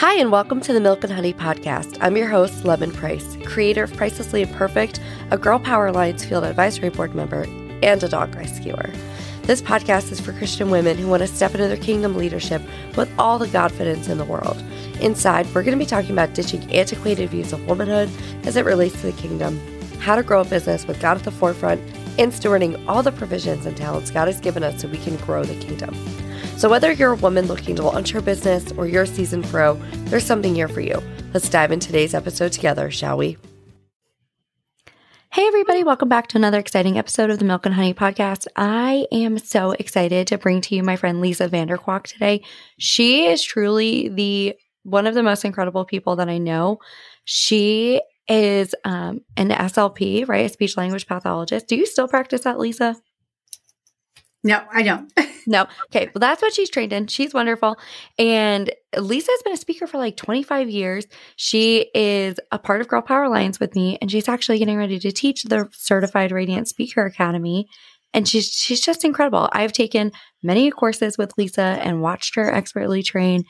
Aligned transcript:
Hi, 0.00 0.14
and 0.14 0.32
welcome 0.32 0.62
to 0.62 0.72
the 0.72 0.80
Milk 0.80 1.04
and 1.04 1.12
Honey 1.12 1.34
podcast. 1.34 1.98
I'm 2.00 2.16
your 2.16 2.26
host, 2.26 2.64
Lemon 2.64 2.90
Price, 2.90 3.36
creator 3.44 3.82
of 3.82 3.92
Pricelessly 3.92 4.40
Imperfect, 4.40 4.98
a 5.30 5.36
Girl 5.36 5.58
Power 5.58 5.88
Alliance 5.88 6.24
Field 6.24 6.42
Advisory 6.42 6.88
Board 6.88 7.14
member, 7.14 7.42
and 7.82 8.02
a 8.02 8.08
dog 8.08 8.34
rescuer. 8.34 8.90
This 9.42 9.60
podcast 9.60 10.10
is 10.10 10.18
for 10.18 10.32
Christian 10.32 10.70
women 10.70 10.96
who 10.96 11.06
want 11.06 11.20
to 11.20 11.26
step 11.26 11.54
into 11.54 11.68
their 11.68 11.76
kingdom 11.76 12.16
leadership 12.16 12.62
with 12.96 13.12
all 13.18 13.38
the 13.38 13.46
confidence 13.46 14.08
in 14.08 14.16
the 14.16 14.24
world. 14.24 14.56
Inside, 15.02 15.44
we're 15.54 15.62
going 15.62 15.78
to 15.78 15.84
be 15.84 15.86
talking 15.86 16.12
about 16.12 16.32
ditching 16.32 16.62
antiquated 16.72 17.28
views 17.28 17.52
of 17.52 17.66
womanhood 17.66 18.08
as 18.46 18.56
it 18.56 18.64
relates 18.64 18.98
to 19.02 19.12
the 19.12 19.20
kingdom, 19.20 19.60
how 19.98 20.14
to 20.14 20.22
grow 20.22 20.40
a 20.40 20.46
business 20.46 20.86
with 20.86 20.98
God 21.02 21.18
at 21.18 21.24
the 21.24 21.30
forefront, 21.30 21.78
and 22.18 22.32
stewarding 22.32 22.82
all 22.88 23.02
the 23.02 23.12
provisions 23.12 23.66
and 23.66 23.76
talents 23.76 24.10
God 24.10 24.28
has 24.28 24.40
given 24.40 24.62
us 24.62 24.80
so 24.80 24.88
we 24.88 24.96
can 24.96 25.16
grow 25.18 25.44
the 25.44 25.62
kingdom. 25.62 25.94
So, 26.60 26.68
whether 26.68 26.92
you're 26.92 27.12
a 27.12 27.16
woman 27.16 27.46
looking 27.46 27.74
to 27.76 27.82
launch 27.82 28.10
her 28.10 28.20
business 28.20 28.70
or 28.72 28.86
you're 28.86 29.04
a 29.04 29.06
seasoned 29.06 29.46
pro, 29.46 29.76
there's 30.10 30.26
something 30.26 30.54
here 30.54 30.68
for 30.68 30.82
you. 30.82 31.02
Let's 31.32 31.48
dive 31.48 31.72
in 31.72 31.80
today's 31.80 32.12
episode 32.12 32.52
together, 32.52 32.90
shall 32.90 33.16
we? 33.16 33.38
Hey, 35.32 35.46
everybody, 35.46 35.84
welcome 35.84 36.10
back 36.10 36.26
to 36.26 36.36
another 36.36 36.58
exciting 36.58 36.98
episode 36.98 37.30
of 37.30 37.38
the 37.38 37.46
Milk 37.46 37.64
and 37.64 37.74
Honey 37.74 37.94
podcast. 37.94 38.46
I 38.56 39.06
am 39.10 39.38
so 39.38 39.70
excited 39.70 40.26
to 40.26 40.36
bring 40.36 40.60
to 40.60 40.74
you 40.74 40.82
my 40.82 40.96
friend 40.96 41.22
Lisa 41.22 41.48
Vanderkwaak 41.48 42.02
today. 42.02 42.44
She 42.76 43.24
is 43.24 43.42
truly 43.42 44.10
the 44.10 44.54
one 44.82 45.06
of 45.06 45.14
the 45.14 45.22
most 45.22 45.46
incredible 45.46 45.86
people 45.86 46.16
that 46.16 46.28
I 46.28 46.36
know. 46.36 46.76
She 47.24 48.02
is 48.28 48.74
um, 48.84 49.22
an 49.38 49.48
SLP, 49.48 50.28
right? 50.28 50.44
A 50.44 50.48
speech 50.50 50.76
language 50.76 51.06
pathologist. 51.06 51.68
Do 51.68 51.76
you 51.76 51.86
still 51.86 52.06
practice 52.06 52.42
that, 52.42 52.58
Lisa? 52.58 52.96
No, 54.44 54.62
I 54.70 54.82
don't. 54.82 55.10
no. 55.46 55.66
Okay. 55.86 56.06
Well, 56.14 56.20
that's 56.20 56.42
what 56.42 56.52
she's 56.52 56.70
trained 56.70 56.92
in. 56.92 57.06
She's 57.06 57.34
wonderful. 57.34 57.76
And 58.18 58.72
Lisa 58.96 59.30
has 59.30 59.42
been 59.42 59.52
a 59.52 59.58
speaker 59.58 59.86
for 59.86 59.98
like 59.98 60.16
25 60.16 60.70
years. 60.70 61.06
She 61.36 61.90
is 61.94 62.38
a 62.52 62.58
part 62.58 62.80
of 62.80 62.88
Girl 62.88 63.02
Power 63.02 63.24
Alliance 63.24 63.60
with 63.60 63.74
me, 63.74 63.98
and 64.00 64.10
she's 64.10 64.28
actually 64.28 64.58
getting 64.58 64.78
ready 64.78 64.98
to 64.98 65.12
teach 65.12 65.44
the 65.44 65.68
Certified 65.72 66.32
Radiant 66.32 66.68
Speaker 66.68 67.04
Academy. 67.04 67.66
And 68.12 68.26
she's 68.26 68.52
she's 68.52 68.80
just 68.80 69.04
incredible. 69.04 69.48
I've 69.52 69.72
taken 69.72 70.10
many 70.42 70.70
courses 70.70 71.16
with 71.16 71.36
Lisa 71.38 71.62
and 71.62 72.02
watched 72.02 72.34
her 72.34 72.52
expertly 72.52 73.02
train. 73.02 73.44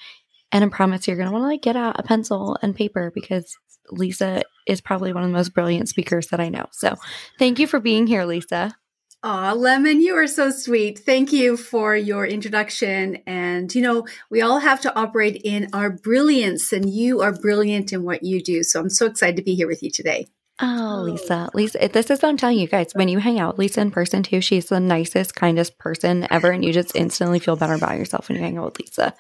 And 0.53 0.65
I 0.65 0.69
promise 0.69 1.07
you're 1.07 1.17
gonna 1.17 1.33
want 1.33 1.45
to 1.45 1.49
like 1.49 1.63
get 1.63 1.77
out 1.77 1.99
a 1.99 2.03
pencil 2.03 2.59
and 2.61 2.77
paper 2.77 3.11
because 3.15 3.57
Lisa 3.91 4.43
is 4.67 4.81
probably 4.81 5.13
one 5.13 5.23
of 5.23 5.31
the 5.31 5.37
most 5.37 5.55
brilliant 5.55 5.89
speakers 5.89 6.29
that 6.29 6.41
I 6.41 6.49
know. 6.49 6.67
So 6.73 6.95
thank 7.39 7.59
you 7.59 7.67
for 7.67 7.81
being 7.81 8.07
here, 8.07 8.25
Lisa. 8.25 8.75
Aw, 9.23 9.53
Lemon, 9.53 10.01
you 10.01 10.15
are 10.15 10.27
so 10.27 10.51
sweet. 10.51 10.99
Thank 10.99 11.31
you 11.31 11.59
for 11.59 11.95
your 11.95 12.27
introduction. 12.27 13.19
And, 13.27 13.75
you 13.75 13.83
know, 13.83 14.07
we 14.31 14.41
all 14.41 14.61
have 14.61 14.81
to 14.81 14.99
operate 14.99 15.43
in 15.45 15.69
our 15.75 15.91
brilliance, 15.91 16.73
and 16.73 16.89
you 16.89 17.21
are 17.21 17.33
brilliant 17.33 17.93
in 17.93 18.03
what 18.03 18.23
you 18.23 18.43
do. 18.43 18.63
So 18.63 18.81
I'm 18.81 18.89
so 18.89 19.05
excited 19.05 19.37
to 19.37 19.43
be 19.43 19.55
here 19.55 19.67
with 19.67 19.83
you 19.83 19.91
today. 19.91 20.27
Oh, 20.63 21.01
oh. 21.01 21.03
Lisa, 21.03 21.51
Lisa, 21.55 21.89
this 21.89 22.11
is 22.11 22.23
what 22.23 22.29
I'm 22.29 22.37
telling 22.37 22.59
you 22.59 22.67
guys. 22.67 22.95
When 22.95 23.09
you 23.09 23.19
hang 23.19 23.39
out 23.39 23.55
with 23.55 23.59
Lisa 23.59 23.81
in 23.81 23.91
person 23.91 24.23
too, 24.23 24.41
she's 24.41 24.67
the 24.67 24.81
nicest, 24.81 25.35
kindest 25.35 25.79
person 25.79 26.27
ever, 26.31 26.51
and 26.51 26.65
you 26.65 26.73
just 26.73 26.95
instantly 26.95 27.39
feel 27.39 27.57
better 27.57 27.75
about 27.75 27.99
yourself 27.99 28.29
when 28.29 28.37
you 28.37 28.45
hang 28.45 28.59
out 28.59 28.67
with 28.67 28.81
Lisa. 28.81 29.15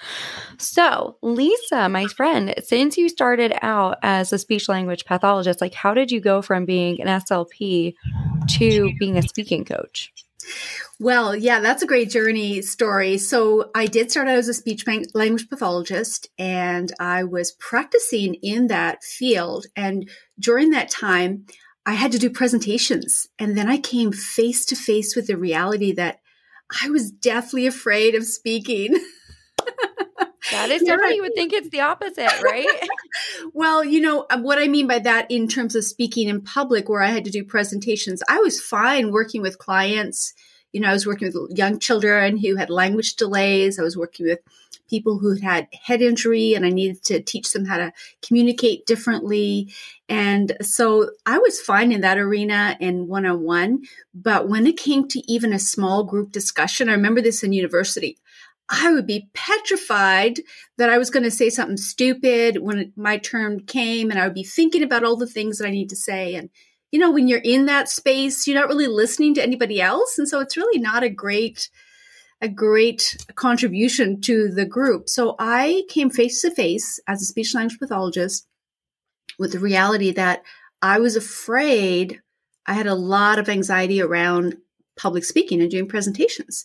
So, 0.58 1.16
Lisa, 1.22 1.88
my 1.88 2.06
friend, 2.06 2.54
since 2.62 2.98
you 2.98 3.08
started 3.08 3.54
out 3.62 3.98
as 4.02 4.32
a 4.32 4.38
speech 4.38 4.68
language 4.68 5.04
pathologist, 5.04 5.60
like 5.60 5.74
how 5.74 5.94
did 5.94 6.10
you 6.10 6.20
go 6.20 6.42
from 6.42 6.66
being 6.66 7.00
an 7.00 7.06
SLP 7.06 7.94
to 8.58 8.92
being 8.98 9.16
a 9.16 9.22
speaking 9.22 9.64
coach? 9.64 10.12
Well, 10.98 11.34
yeah, 11.34 11.60
that's 11.60 11.82
a 11.82 11.86
great 11.86 12.10
journey 12.10 12.60
story. 12.62 13.18
So 13.18 13.70
I 13.74 13.86
did 13.86 14.10
start 14.10 14.28
out 14.28 14.36
as 14.36 14.48
a 14.48 14.54
speech 14.54 14.84
language 15.14 15.48
pathologist 15.48 16.28
and 16.38 16.92
I 17.00 17.24
was 17.24 17.52
practicing 17.52 18.34
in 18.34 18.66
that 18.66 19.02
field. 19.02 19.66
And 19.76 20.10
during 20.38 20.70
that 20.70 20.90
time, 20.90 21.46
I 21.86 21.94
had 21.94 22.12
to 22.12 22.18
do 22.18 22.30
presentations. 22.30 23.26
And 23.38 23.56
then 23.56 23.68
I 23.68 23.78
came 23.78 24.12
face 24.12 24.66
to 24.66 24.76
face 24.76 25.16
with 25.16 25.26
the 25.26 25.38
reality 25.38 25.92
that 25.92 26.20
I 26.82 26.90
was 26.90 27.10
deathly 27.10 27.66
afraid 27.66 28.14
of 28.14 28.26
speaking. 28.26 28.98
That 30.50 30.70
is 30.70 30.82
funny. 30.82 31.16
You 31.16 31.22
would 31.22 31.34
think 31.34 31.52
it's 31.52 31.70
the 31.70 31.80
opposite, 31.80 32.42
right? 32.42 32.66
well, 33.52 33.84
you 33.84 34.00
know, 34.00 34.26
uh, 34.30 34.38
what 34.38 34.58
I 34.58 34.68
mean 34.68 34.86
by 34.86 34.98
that 35.00 35.30
in 35.30 35.48
terms 35.48 35.74
of 35.74 35.84
speaking 35.84 36.28
in 36.28 36.40
public, 36.40 36.88
where 36.88 37.02
I 37.02 37.08
had 37.08 37.24
to 37.24 37.30
do 37.30 37.44
presentations, 37.44 38.22
I 38.28 38.38
was 38.38 38.60
fine 38.60 39.12
working 39.12 39.42
with 39.42 39.58
clients. 39.58 40.34
You 40.72 40.80
know, 40.80 40.88
I 40.88 40.92
was 40.92 41.06
working 41.06 41.32
with 41.32 41.56
young 41.56 41.78
children 41.78 42.36
who 42.36 42.56
had 42.56 42.70
language 42.70 43.16
delays. 43.16 43.78
I 43.78 43.82
was 43.82 43.96
working 43.96 44.26
with 44.26 44.40
people 44.90 45.18
who 45.18 45.34
had 45.34 45.68
head 45.72 46.02
injury 46.02 46.54
and 46.54 46.66
I 46.66 46.70
needed 46.70 47.02
to 47.04 47.22
teach 47.22 47.52
them 47.52 47.64
how 47.64 47.78
to 47.78 47.92
communicate 48.22 48.86
differently. 48.86 49.72
And 50.08 50.56
so 50.60 51.10
I 51.24 51.38
was 51.38 51.60
fine 51.60 51.92
in 51.92 52.00
that 52.00 52.18
arena 52.18 52.76
and 52.80 53.08
one 53.08 53.24
on 53.24 53.42
one. 53.42 53.82
But 54.12 54.48
when 54.48 54.66
it 54.66 54.76
came 54.76 55.06
to 55.08 55.32
even 55.32 55.52
a 55.52 55.58
small 55.58 56.02
group 56.02 56.32
discussion, 56.32 56.88
I 56.88 56.92
remember 56.92 57.20
this 57.20 57.44
in 57.44 57.52
university. 57.52 58.18
I 58.70 58.92
would 58.92 59.06
be 59.06 59.28
petrified 59.34 60.40
that 60.78 60.90
I 60.90 60.98
was 60.98 61.10
going 61.10 61.24
to 61.24 61.30
say 61.30 61.50
something 61.50 61.76
stupid 61.76 62.58
when 62.58 62.92
my 62.96 63.18
turn 63.18 63.60
came, 63.66 64.10
and 64.10 64.18
I 64.18 64.26
would 64.26 64.34
be 64.34 64.44
thinking 64.44 64.82
about 64.82 65.02
all 65.02 65.16
the 65.16 65.26
things 65.26 65.58
that 65.58 65.66
I 65.66 65.72
need 65.72 65.90
to 65.90 65.96
say. 65.96 66.36
And, 66.36 66.50
you 66.92 67.00
know, 67.00 67.10
when 67.10 67.26
you're 67.26 67.40
in 67.40 67.66
that 67.66 67.88
space, 67.88 68.46
you're 68.46 68.58
not 68.58 68.68
really 68.68 68.86
listening 68.86 69.34
to 69.34 69.42
anybody 69.42 69.80
else. 69.80 70.18
And 70.18 70.28
so 70.28 70.38
it's 70.38 70.56
really 70.56 70.80
not 70.80 71.02
a 71.02 71.10
great, 71.10 71.68
a 72.40 72.48
great 72.48 73.16
contribution 73.34 74.20
to 74.22 74.48
the 74.48 74.66
group. 74.66 75.08
So 75.08 75.34
I 75.38 75.82
came 75.88 76.08
face 76.08 76.40
to 76.42 76.50
face 76.50 77.00
as 77.08 77.20
a 77.20 77.26
speech 77.26 77.54
language 77.54 77.80
pathologist 77.80 78.46
with 79.36 79.52
the 79.52 79.58
reality 79.58 80.12
that 80.12 80.42
I 80.80 81.00
was 81.00 81.16
afraid 81.16 82.20
I 82.66 82.74
had 82.74 82.86
a 82.86 82.94
lot 82.94 83.40
of 83.40 83.48
anxiety 83.48 84.00
around 84.00 84.56
public 84.96 85.24
speaking 85.24 85.60
and 85.60 85.70
doing 85.70 85.88
presentations. 85.88 86.64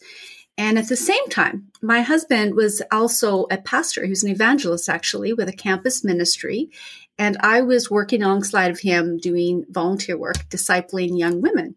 And 0.57 0.77
at 0.77 0.87
the 0.87 0.95
same 0.95 1.27
time, 1.29 1.71
my 1.81 2.01
husband 2.01 2.55
was 2.55 2.81
also 2.91 3.45
a 3.51 3.57
pastor. 3.57 4.03
He 4.03 4.09
was 4.09 4.23
an 4.23 4.31
evangelist, 4.31 4.87
actually, 4.87 5.33
with 5.33 5.49
a 5.49 5.53
campus 5.53 6.03
ministry. 6.03 6.69
And 7.17 7.37
I 7.41 7.61
was 7.61 7.91
working 7.91 8.23
alongside 8.23 8.71
of 8.71 8.79
him 8.79 9.17
doing 9.17 9.65
volunteer 9.69 10.17
work, 10.17 10.37
discipling 10.49 11.19
young 11.19 11.41
women. 11.41 11.75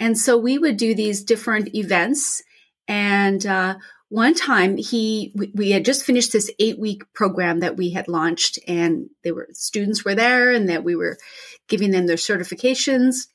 And 0.00 0.18
so 0.18 0.36
we 0.36 0.58
would 0.58 0.76
do 0.76 0.94
these 0.94 1.24
different 1.24 1.74
events. 1.74 2.42
And 2.88 3.44
uh, 3.44 3.76
one 4.08 4.34
time 4.34 4.76
he 4.76 5.32
we, 5.54 5.70
had 5.70 5.84
just 5.84 6.04
finished 6.04 6.32
this 6.32 6.50
eight 6.58 6.78
week 6.78 7.12
program 7.12 7.60
that 7.60 7.76
we 7.76 7.90
had 7.90 8.08
launched 8.08 8.58
and 8.68 9.10
they 9.24 9.32
were 9.32 9.48
students 9.52 10.04
were 10.04 10.14
there 10.14 10.52
and 10.52 10.68
that 10.68 10.84
we 10.84 10.94
were 10.94 11.18
giving 11.68 11.90
them 11.90 12.06
their 12.06 12.16
certifications 12.16 13.26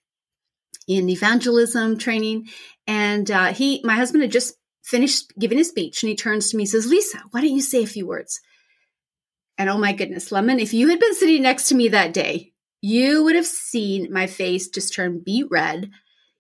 in 0.88 1.10
evangelism 1.10 1.98
training 1.98 2.48
and 2.88 3.30
uh, 3.30 3.54
he 3.54 3.82
my 3.84 3.96
husband 3.96 4.22
had 4.22 4.32
just 4.32 4.56
finished 4.84 5.34
giving 5.40 5.58
his 5.58 5.70
speech 5.70 6.02
and 6.04 6.10
he 6.10 6.16
turns 6.16 6.50
to 6.50 6.58
me 6.58 6.64
and 6.64 6.70
says, 6.70 6.88
Lisa, 6.88 7.22
why 7.32 7.42
don't 7.42 7.50
you 7.50 7.62
say 7.62 7.84
a 7.84 7.88
few 7.88 8.08
words? 8.08 8.40
And 9.58 9.70
oh 9.70 9.78
my 9.78 9.94
goodness, 9.94 10.32
Lemon, 10.32 10.60
if 10.60 10.74
you 10.74 10.88
had 10.90 11.00
been 11.00 11.14
sitting 11.16 11.44
next 11.44 11.70
to 11.70 11.76
me 11.76 11.90
that 11.90 12.14
day, 12.14 12.52
you 12.82 13.24
would 13.24 13.36
have 13.36 13.46
seen 13.46 14.12
my 14.12 14.28
face 14.28 14.68
just 14.68 14.94
turn 14.94 15.22
beet 15.24 15.48
red. 15.52 15.92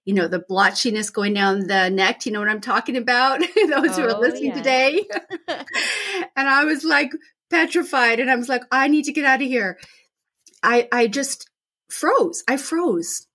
You 0.06 0.16
know, 0.16 0.28
the 0.28 0.44
blotchiness 0.50 1.14
going 1.14 1.36
down 1.36 1.68
the 1.68 1.90
neck. 1.90 2.26
You 2.26 2.32
know 2.32 2.40
what 2.40 2.50
I'm 2.50 2.62
talking 2.62 2.98
about? 2.98 3.40
Those 3.56 3.56
oh, 3.56 3.94
who 3.94 4.04
are 4.04 4.16
oh, 4.16 4.20
listening 4.20 4.50
yeah. 4.50 4.56
today. 4.56 5.06
and 5.48 6.50
I 6.50 6.66
was 6.66 6.84
like 6.84 7.12
petrified 7.52 8.20
and 8.20 8.32
I 8.32 8.36
was 8.36 8.50
like, 8.50 8.64
I 8.72 8.88
need 8.88 9.06
to 9.06 9.14
get 9.14 9.26
out 9.26 9.42
of 9.42 9.48
here. 9.48 9.78
I, 10.64 10.88
I 10.92 11.08
just 11.08 11.48
froze. 11.90 12.44
I 12.48 12.58
froze. 12.58 13.28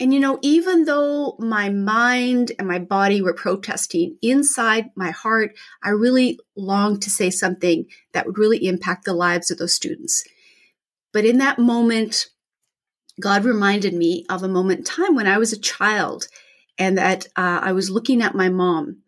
And 0.00 0.14
you 0.14 0.20
know, 0.20 0.38
even 0.42 0.84
though 0.84 1.36
my 1.40 1.70
mind 1.70 2.52
and 2.58 2.68
my 2.68 2.78
body 2.78 3.20
were 3.20 3.34
protesting, 3.34 4.16
inside 4.22 4.90
my 4.94 5.10
heart, 5.10 5.56
I 5.82 5.90
really 5.90 6.38
longed 6.56 7.02
to 7.02 7.10
say 7.10 7.30
something 7.30 7.86
that 8.12 8.26
would 8.26 8.38
really 8.38 8.64
impact 8.66 9.04
the 9.04 9.12
lives 9.12 9.50
of 9.50 9.58
those 9.58 9.74
students. 9.74 10.22
But 11.12 11.24
in 11.24 11.38
that 11.38 11.58
moment, 11.58 12.28
God 13.20 13.44
reminded 13.44 13.94
me 13.94 14.24
of 14.28 14.42
a 14.42 14.48
moment 14.48 14.80
in 14.80 14.84
time 14.84 15.16
when 15.16 15.26
I 15.26 15.38
was 15.38 15.52
a 15.52 15.58
child 15.58 16.28
and 16.78 16.96
that 16.96 17.26
uh, 17.36 17.60
I 17.62 17.72
was 17.72 17.90
looking 17.90 18.22
at 18.22 18.36
my 18.36 18.48
mom. 18.48 19.02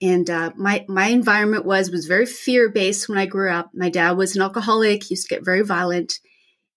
And 0.00 0.30
uh, 0.30 0.52
my 0.56 0.84
my 0.88 1.08
environment 1.08 1.64
was 1.64 1.90
was 1.90 2.06
very 2.06 2.26
fear 2.26 2.68
based 2.68 3.08
when 3.08 3.18
I 3.18 3.26
grew 3.26 3.50
up. 3.50 3.70
My 3.74 3.90
dad 3.90 4.12
was 4.12 4.36
an 4.36 4.42
alcoholic; 4.42 5.02
he 5.02 5.14
used 5.14 5.26
to 5.26 5.34
get 5.34 5.44
very 5.44 5.62
violent, 5.62 6.20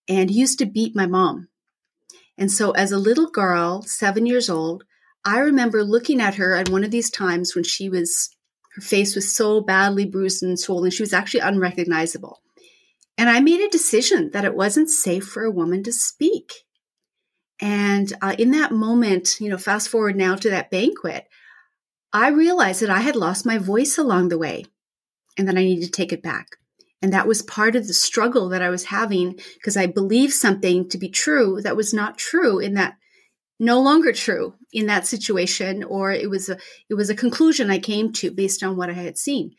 and 0.07 0.27
he 0.31 0.39
used 0.39 0.57
to 0.57 0.65
beat 0.65 0.95
my 0.95 1.05
mom. 1.05 1.47
And 2.41 2.51
so, 2.51 2.71
as 2.71 2.91
a 2.91 2.97
little 2.97 3.29
girl, 3.29 3.83
seven 3.83 4.25
years 4.25 4.49
old, 4.49 4.83
I 5.23 5.37
remember 5.37 5.83
looking 5.83 6.19
at 6.19 6.35
her 6.35 6.55
at 6.55 6.69
one 6.69 6.83
of 6.83 6.89
these 6.89 7.11
times 7.11 7.53
when 7.53 7.63
she 7.63 7.87
was, 7.87 8.35
her 8.73 8.81
face 8.81 9.13
was 9.13 9.35
so 9.35 9.61
badly 9.61 10.05
bruised 10.07 10.41
and 10.41 10.59
swollen, 10.59 10.89
she 10.89 11.03
was 11.03 11.13
actually 11.13 11.41
unrecognizable. 11.41 12.41
And 13.15 13.29
I 13.29 13.41
made 13.41 13.61
a 13.61 13.69
decision 13.69 14.31
that 14.31 14.43
it 14.43 14.55
wasn't 14.55 14.89
safe 14.89 15.23
for 15.23 15.43
a 15.43 15.51
woman 15.51 15.83
to 15.83 15.91
speak. 15.91 16.51
And 17.59 18.11
uh, 18.23 18.35
in 18.39 18.49
that 18.51 18.71
moment, 18.71 19.39
you 19.39 19.47
know, 19.47 19.59
fast 19.59 19.89
forward 19.89 20.15
now 20.15 20.35
to 20.35 20.49
that 20.49 20.71
banquet, 20.71 21.27
I 22.11 22.29
realized 22.29 22.81
that 22.81 22.89
I 22.89 23.01
had 23.01 23.15
lost 23.15 23.45
my 23.45 23.59
voice 23.59 23.99
along 23.99 24.29
the 24.29 24.39
way 24.39 24.65
and 25.37 25.47
that 25.47 25.59
I 25.59 25.63
needed 25.63 25.85
to 25.85 25.91
take 25.91 26.11
it 26.11 26.23
back. 26.23 26.57
And 27.01 27.11
that 27.13 27.27
was 27.27 27.41
part 27.41 27.75
of 27.75 27.87
the 27.87 27.93
struggle 27.93 28.49
that 28.49 28.61
I 28.61 28.69
was 28.69 28.85
having 28.85 29.39
because 29.55 29.75
I 29.75 29.87
believed 29.87 30.33
something 30.33 30.87
to 30.89 30.97
be 30.97 31.09
true 31.09 31.61
that 31.61 31.75
was 31.75 31.93
not 31.93 32.17
true 32.17 32.59
in 32.59 32.75
that 32.75 32.97
no 33.59 33.79
longer 33.79 34.11
true 34.11 34.55
in 34.73 34.87
that 34.87 35.05
situation 35.05 35.83
or 35.83 36.11
it 36.11 36.29
was 36.29 36.49
a 36.49 36.57
it 36.89 36.95
was 36.95 37.09
a 37.09 37.15
conclusion 37.15 37.69
I 37.69 37.79
came 37.79 38.11
to 38.13 38.31
based 38.31 38.63
on 38.63 38.75
what 38.75 38.89
I 38.89 38.93
had 38.93 39.17
seen. 39.17 39.55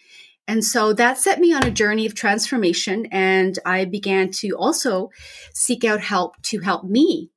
And 0.49 0.65
so 0.65 0.93
that 0.95 1.19
set 1.19 1.39
me 1.39 1.53
on 1.53 1.65
a 1.65 1.71
journey 1.71 2.05
of 2.05 2.15
transformation 2.15 3.07
and 3.13 3.59
I 3.65 3.85
began 3.85 4.31
to 4.33 4.51
also 4.51 5.11
seek 5.55 5.85
out 5.85 6.01
help 6.01 6.41
to 6.43 6.61
help 6.61 6.85
me 6.85 7.31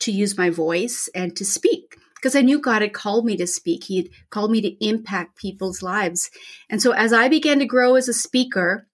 to 0.00 0.10
use 0.10 0.38
my 0.38 0.50
voice 0.50 1.08
and 1.14 1.36
to 1.36 1.44
speak 1.44 1.96
because 2.14 2.34
I 2.34 2.40
knew 2.40 2.58
God 2.58 2.82
had 2.82 2.94
called 2.94 3.26
me 3.26 3.36
to 3.36 3.46
speak. 3.46 3.84
He 3.84 3.96
had 3.96 4.08
called 4.30 4.50
me 4.50 4.60
to 4.62 4.84
impact 4.84 5.36
people's 5.36 5.82
lives. 5.82 6.30
And 6.70 6.80
so 6.80 6.92
as 6.92 7.12
I 7.12 7.28
began 7.28 7.58
to 7.58 7.66
grow 7.66 7.96
as 7.96 8.08
a 8.08 8.14
speaker, 8.14 8.86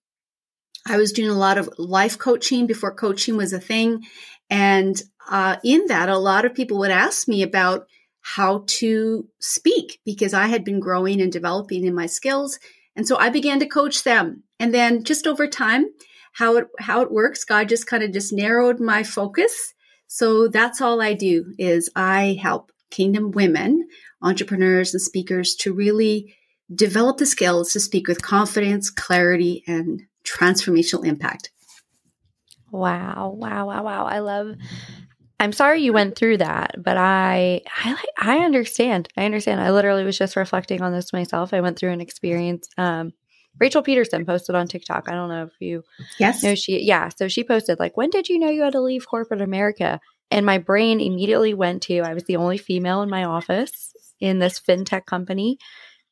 I 0.87 0.97
was 0.97 1.13
doing 1.13 1.31
a 1.31 1.35
lot 1.35 1.59
of 1.59 1.69
life 1.79 2.19
coaching 2.19 2.67
before 2.67 2.95
coaching 2.95 3.37
was 3.37 3.53
a 3.53 3.61
thing. 3.61 4.05
And 4.51 5.01
uh, 5.29 5.57
in 5.63 5.87
that, 5.87 6.09
a 6.09 6.19
lot 6.19 6.45
of 6.45 6.55
people 6.55 6.79
would 6.79 6.91
ask 6.91 7.29
me 7.29 7.43
about 7.43 7.87
how 8.21 8.65
to 8.67 9.27
speak 9.41 10.01
because 10.05 10.35
I 10.35 10.47
had 10.47 10.65
been 10.65 10.81
growing 10.81 11.21
and 11.21 11.33
developing 11.33 11.85
in 11.85 11.95
my 11.95 12.07
skills. 12.07 12.59
And 12.97 13.07
so 13.07 13.17
I 13.17 13.29
began 13.29 13.61
to 13.61 13.67
coach 13.67 14.05
them. 14.05 14.43
And 14.59 14.75
then 14.75 15.05
just 15.05 15.27
over 15.27 15.47
time, 15.47 15.87
how 16.33 16.57
it 16.57 16.69
how 16.79 17.01
it 17.01 17.11
works, 17.11 17.45
God 17.45 17.69
just 17.69 17.87
kind 17.87 18.03
of 18.03 18.13
just 18.13 18.33
narrowed 18.33 18.81
my 18.81 19.03
focus. 19.03 19.75
So 20.07 20.49
that's 20.49 20.81
all 20.81 21.01
I 21.01 21.15
do 21.15 21.55
is 21.59 21.91
I 21.95 22.39
help 22.41 22.73
kingdom 22.91 23.31
women, 23.31 23.87
entrepreneurs 24.23 24.95
and 24.95 25.03
speakers 25.03 25.55
to 25.57 25.75
really 25.75 26.35
develop 26.75 27.19
the 27.19 27.27
skills 27.27 27.73
to 27.73 27.81
speak 27.81 28.09
with 28.09 28.23
confidence, 28.23 28.91
clarity, 28.91 29.65
and 29.67 30.03
transformational 30.25 31.05
impact. 31.05 31.51
Wow, 32.71 33.35
wow, 33.37 33.67
wow, 33.67 33.83
wow. 33.83 34.05
I 34.05 34.19
love 34.19 34.55
I'm 35.41 35.53
sorry 35.53 35.83
you 35.83 35.93
went 35.93 36.17
through 36.17 36.39
that, 36.39 36.75
but 36.83 36.97
I 36.97 37.63
I 37.85 37.97
I 38.21 38.39
understand. 38.39 39.09
I 39.17 39.25
understand. 39.25 39.61
I 39.61 39.71
literally 39.71 40.05
was 40.05 40.19
just 40.19 40.37
reflecting 40.37 40.83
on 40.83 40.93
this 40.93 41.13
myself. 41.13 41.55
I 41.55 41.61
went 41.61 41.79
through 41.79 41.93
an 41.93 42.01
experience 42.01 42.69
um 42.77 43.13
Rachel 43.61 43.83
Peterson 43.83 44.25
posted 44.25 44.55
on 44.55 44.67
TikTok. 44.67 45.09
I 45.09 45.13
don't 45.13 45.29
know 45.29 45.45
if 45.45 45.53
you 45.61 45.85
yes. 46.19 46.43
know 46.43 46.55
she 46.55 46.83
yeah, 46.83 47.09
so 47.17 47.29
she 47.29 47.45
posted 47.45 47.79
like 47.79 47.97
when 47.97 48.11
did 48.11 48.29
you 48.29 48.39
know 48.39 48.51
you 48.51 48.63
had 48.63 48.73
to 48.73 48.81
leave 48.81 49.09
corporate 49.09 49.41
America? 49.41 50.01
And 50.31 50.45
my 50.45 50.59
brain 50.59 51.01
immediately 51.01 51.55
went 51.55 51.83
to 51.85 52.01
I 52.01 52.15
was 52.15 52.25
the 52.25 52.37
only 52.37 52.59
female 52.59 53.03
in 53.03 53.09
my 53.09 53.25
office 53.25 53.93
in 54.21 54.41
this 54.41 54.61
fintech 54.61 55.07
company 55.07 55.59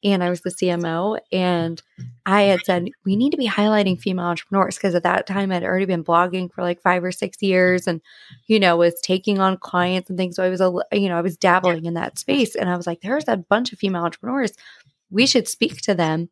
and 0.05 0.23
I 0.23 0.31
was 0.31 0.41
the 0.43 0.51
CMO. 0.51 1.19
And 1.33 1.83
I 2.25 2.43
had 2.43 2.61
said, 2.65 2.89
we 3.05 3.17
need 3.17 3.31
to 3.31 3.37
be 3.37 3.49
highlighting 3.49 3.99
female 3.99 4.27
entrepreneurs 4.27 4.77
because 4.77 4.95
at 4.95 5.03
that 5.05 5.27
time 5.27 5.51
I'd 5.51 5.65
already 5.65 5.87
been 5.87 6.05
blogging 6.05 6.53
for 6.53 6.63
like 6.63 6.81
five 6.81 7.03
or 7.03 7.13
six 7.13 7.43
years 7.43 7.87
and, 7.87 8.01
you 8.47 8.61
know, 8.61 8.77
was 8.77 8.95
taking 9.03 9.39
on 9.39 9.59
clients 9.59 10.11
and 10.11 10.19
things. 10.19 10.37
So 10.37 10.45
I 10.45 10.49
was, 10.49 10.61
a, 10.61 10.73
you 10.93 11.09
know, 11.09 11.19
I 11.19 11.23
was 11.23 11.37
dabbling 11.37 11.87
in 11.87 11.95
that 11.95 12.19
space. 12.19 12.55
And 12.55 12.69
I 12.69 12.77
was 12.77 12.87
like, 12.87 13.01
there's 13.01 13.29
a 13.29 13.37
bunch 13.37 13.73
of 13.73 13.79
female 13.79 14.05
entrepreneurs. 14.05 14.53
We 15.11 15.27
should 15.27 15.49
speak 15.49 15.81
to 15.83 15.95
them 15.95 16.31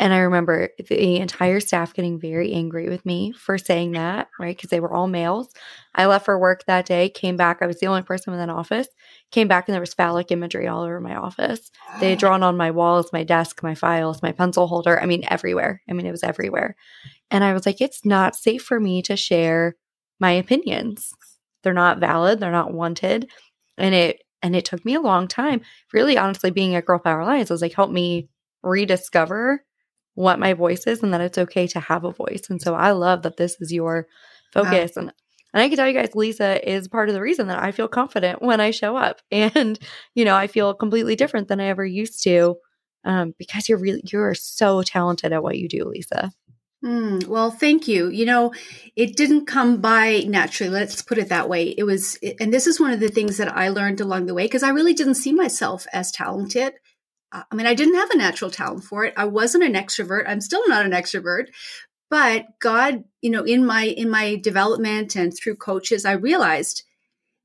and 0.00 0.12
I 0.12 0.18
remember 0.18 0.70
the 0.78 1.16
entire 1.16 1.58
staff 1.58 1.92
getting 1.92 2.20
very 2.20 2.52
angry 2.52 2.88
with 2.88 3.04
me 3.04 3.32
for 3.32 3.58
saying 3.58 3.92
that, 3.92 4.28
right? 4.38 4.56
Because 4.56 4.70
they 4.70 4.78
were 4.78 4.92
all 4.92 5.08
males. 5.08 5.52
I 5.92 6.06
left 6.06 6.24
for 6.24 6.38
work 6.38 6.64
that 6.66 6.86
day, 6.86 7.08
came 7.08 7.36
back. 7.36 7.58
I 7.60 7.66
was 7.66 7.80
the 7.80 7.88
only 7.88 8.02
person 8.02 8.32
in 8.32 8.38
that 8.38 8.48
office. 8.48 8.86
Came 9.32 9.48
back 9.48 9.66
and 9.66 9.74
there 9.74 9.80
was 9.80 9.94
phallic 9.94 10.30
imagery 10.30 10.68
all 10.68 10.82
over 10.82 11.00
my 11.00 11.16
office. 11.16 11.72
They 11.98 12.10
had 12.10 12.18
drawn 12.20 12.44
on 12.44 12.56
my 12.56 12.70
walls, 12.70 13.12
my 13.12 13.24
desk, 13.24 13.60
my 13.62 13.74
files, 13.74 14.22
my 14.22 14.30
pencil 14.30 14.68
holder. 14.68 15.00
I 15.00 15.06
mean, 15.06 15.24
everywhere. 15.28 15.82
I 15.90 15.94
mean, 15.94 16.06
it 16.06 16.12
was 16.12 16.22
everywhere. 16.22 16.76
And 17.32 17.42
I 17.42 17.52
was 17.52 17.66
like, 17.66 17.80
it's 17.80 18.04
not 18.04 18.36
safe 18.36 18.62
for 18.62 18.78
me 18.78 19.02
to 19.02 19.16
share 19.16 19.76
my 20.20 20.30
opinions. 20.30 21.12
They're 21.64 21.74
not 21.74 21.98
valid. 21.98 22.38
They're 22.38 22.52
not 22.52 22.72
wanted. 22.72 23.28
And 23.76 23.94
it, 23.96 24.22
and 24.42 24.54
it 24.54 24.64
took 24.64 24.84
me 24.84 24.94
a 24.94 25.00
long 25.00 25.26
time. 25.26 25.62
Really, 25.92 26.16
honestly, 26.16 26.52
being 26.52 26.76
at 26.76 26.86
Girl 26.86 27.00
Power 27.00 27.20
Alliance 27.20 27.50
was 27.50 27.62
like, 27.62 27.74
help 27.74 27.90
me 27.90 28.28
rediscover 28.62 29.64
what 30.18 30.40
my 30.40 30.52
voice 30.52 30.84
is 30.88 31.00
and 31.00 31.14
that 31.14 31.20
it's 31.20 31.38
okay 31.38 31.68
to 31.68 31.78
have 31.78 32.02
a 32.02 32.10
voice. 32.10 32.50
And 32.50 32.60
so 32.60 32.74
I 32.74 32.90
love 32.90 33.22
that 33.22 33.36
this 33.36 33.56
is 33.60 33.72
your 33.72 34.08
focus. 34.52 34.96
Wow. 34.96 35.02
And 35.02 35.12
and 35.54 35.62
I 35.62 35.68
can 35.68 35.76
tell 35.76 35.86
you 35.86 35.94
guys, 35.94 36.14
Lisa 36.14 36.68
is 36.68 36.88
part 36.88 37.08
of 37.08 37.14
the 37.14 37.22
reason 37.22 37.46
that 37.46 37.62
I 37.62 37.70
feel 37.70 37.88
confident 37.88 38.42
when 38.42 38.60
I 38.60 38.72
show 38.72 38.96
up. 38.96 39.22
And, 39.30 39.78
you 40.14 40.24
know, 40.24 40.34
I 40.34 40.48
feel 40.48 40.74
completely 40.74 41.14
different 41.14 41.48
than 41.48 41.60
I 41.60 41.66
ever 41.66 41.86
used 41.86 42.22
to. 42.24 42.56
Um, 43.04 43.32
because 43.38 43.68
you're 43.68 43.78
really 43.78 44.02
you're 44.12 44.34
so 44.34 44.82
talented 44.82 45.32
at 45.32 45.42
what 45.42 45.56
you 45.56 45.68
do, 45.68 45.84
Lisa. 45.84 46.32
Mm, 46.84 47.26
well, 47.26 47.52
thank 47.52 47.86
you. 47.86 48.08
You 48.08 48.26
know, 48.26 48.52
it 48.96 49.16
didn't 49.16 49.46
come 49.46 49.80
by 49.80 50.24
naturally. 50.26 50.70
Let's 50.70 51.00
put 51.00 51.18
it 51.18 51.28
that 51.28 51.48
way. 51.48 51.68
It 51.78 51.84
was, 51.84 52.18
and 52.40 52.52
this 52.52 52.66
is 52.66 52.80
one 52.80 52.92
of 52.92 53.00
the 53.00 53.08
things 53.08 53.36
that 53.36 53.56
I 53.56 53.68
learned 53.68 54.00
along 54.00 54.26
the 54.26 54.34
way 54.34 54.46
because 54.46 54.64
I 54.64 54.70
really 54.70 54.94
didn't 54.94 55.14
see 55.14 55.32
myself 55.32 55.86
as 55.92 56.10
talented. 56.10 56.74
I 57.32 57.54
mean, 57.54 57.66
I 57.66 57.74
didn't 57.74 57.96
have 57.96 58.10
a 58.10 58.16
natural 58.16 58.50
talent 58.50 58.84
for 58.84 59.04
it. 59.04 59.14
I 59.16 59.26
wasn't 59.26 59.64
an 59.64 59.74
extrovert. 59.74 60.24
I'm 60.26 60.40
still 60.40 60.66
not 60.68 60.86
an 60.86 60.92
extrovert, 60.92 61.46
but 62.10 62.46
God, 62.58 63.04
you 63.20 63.30
know, 63.30 63.44
in 63.44 63.66
my 63.66 63.84
in 63.84 64.08
my 64.08 64.36
development 64.36 65.14
and 65.14 65.32
through 65.36 65.56
coaches, 65.56 66.04
I 66.04 66.12
realized 66.12 66.84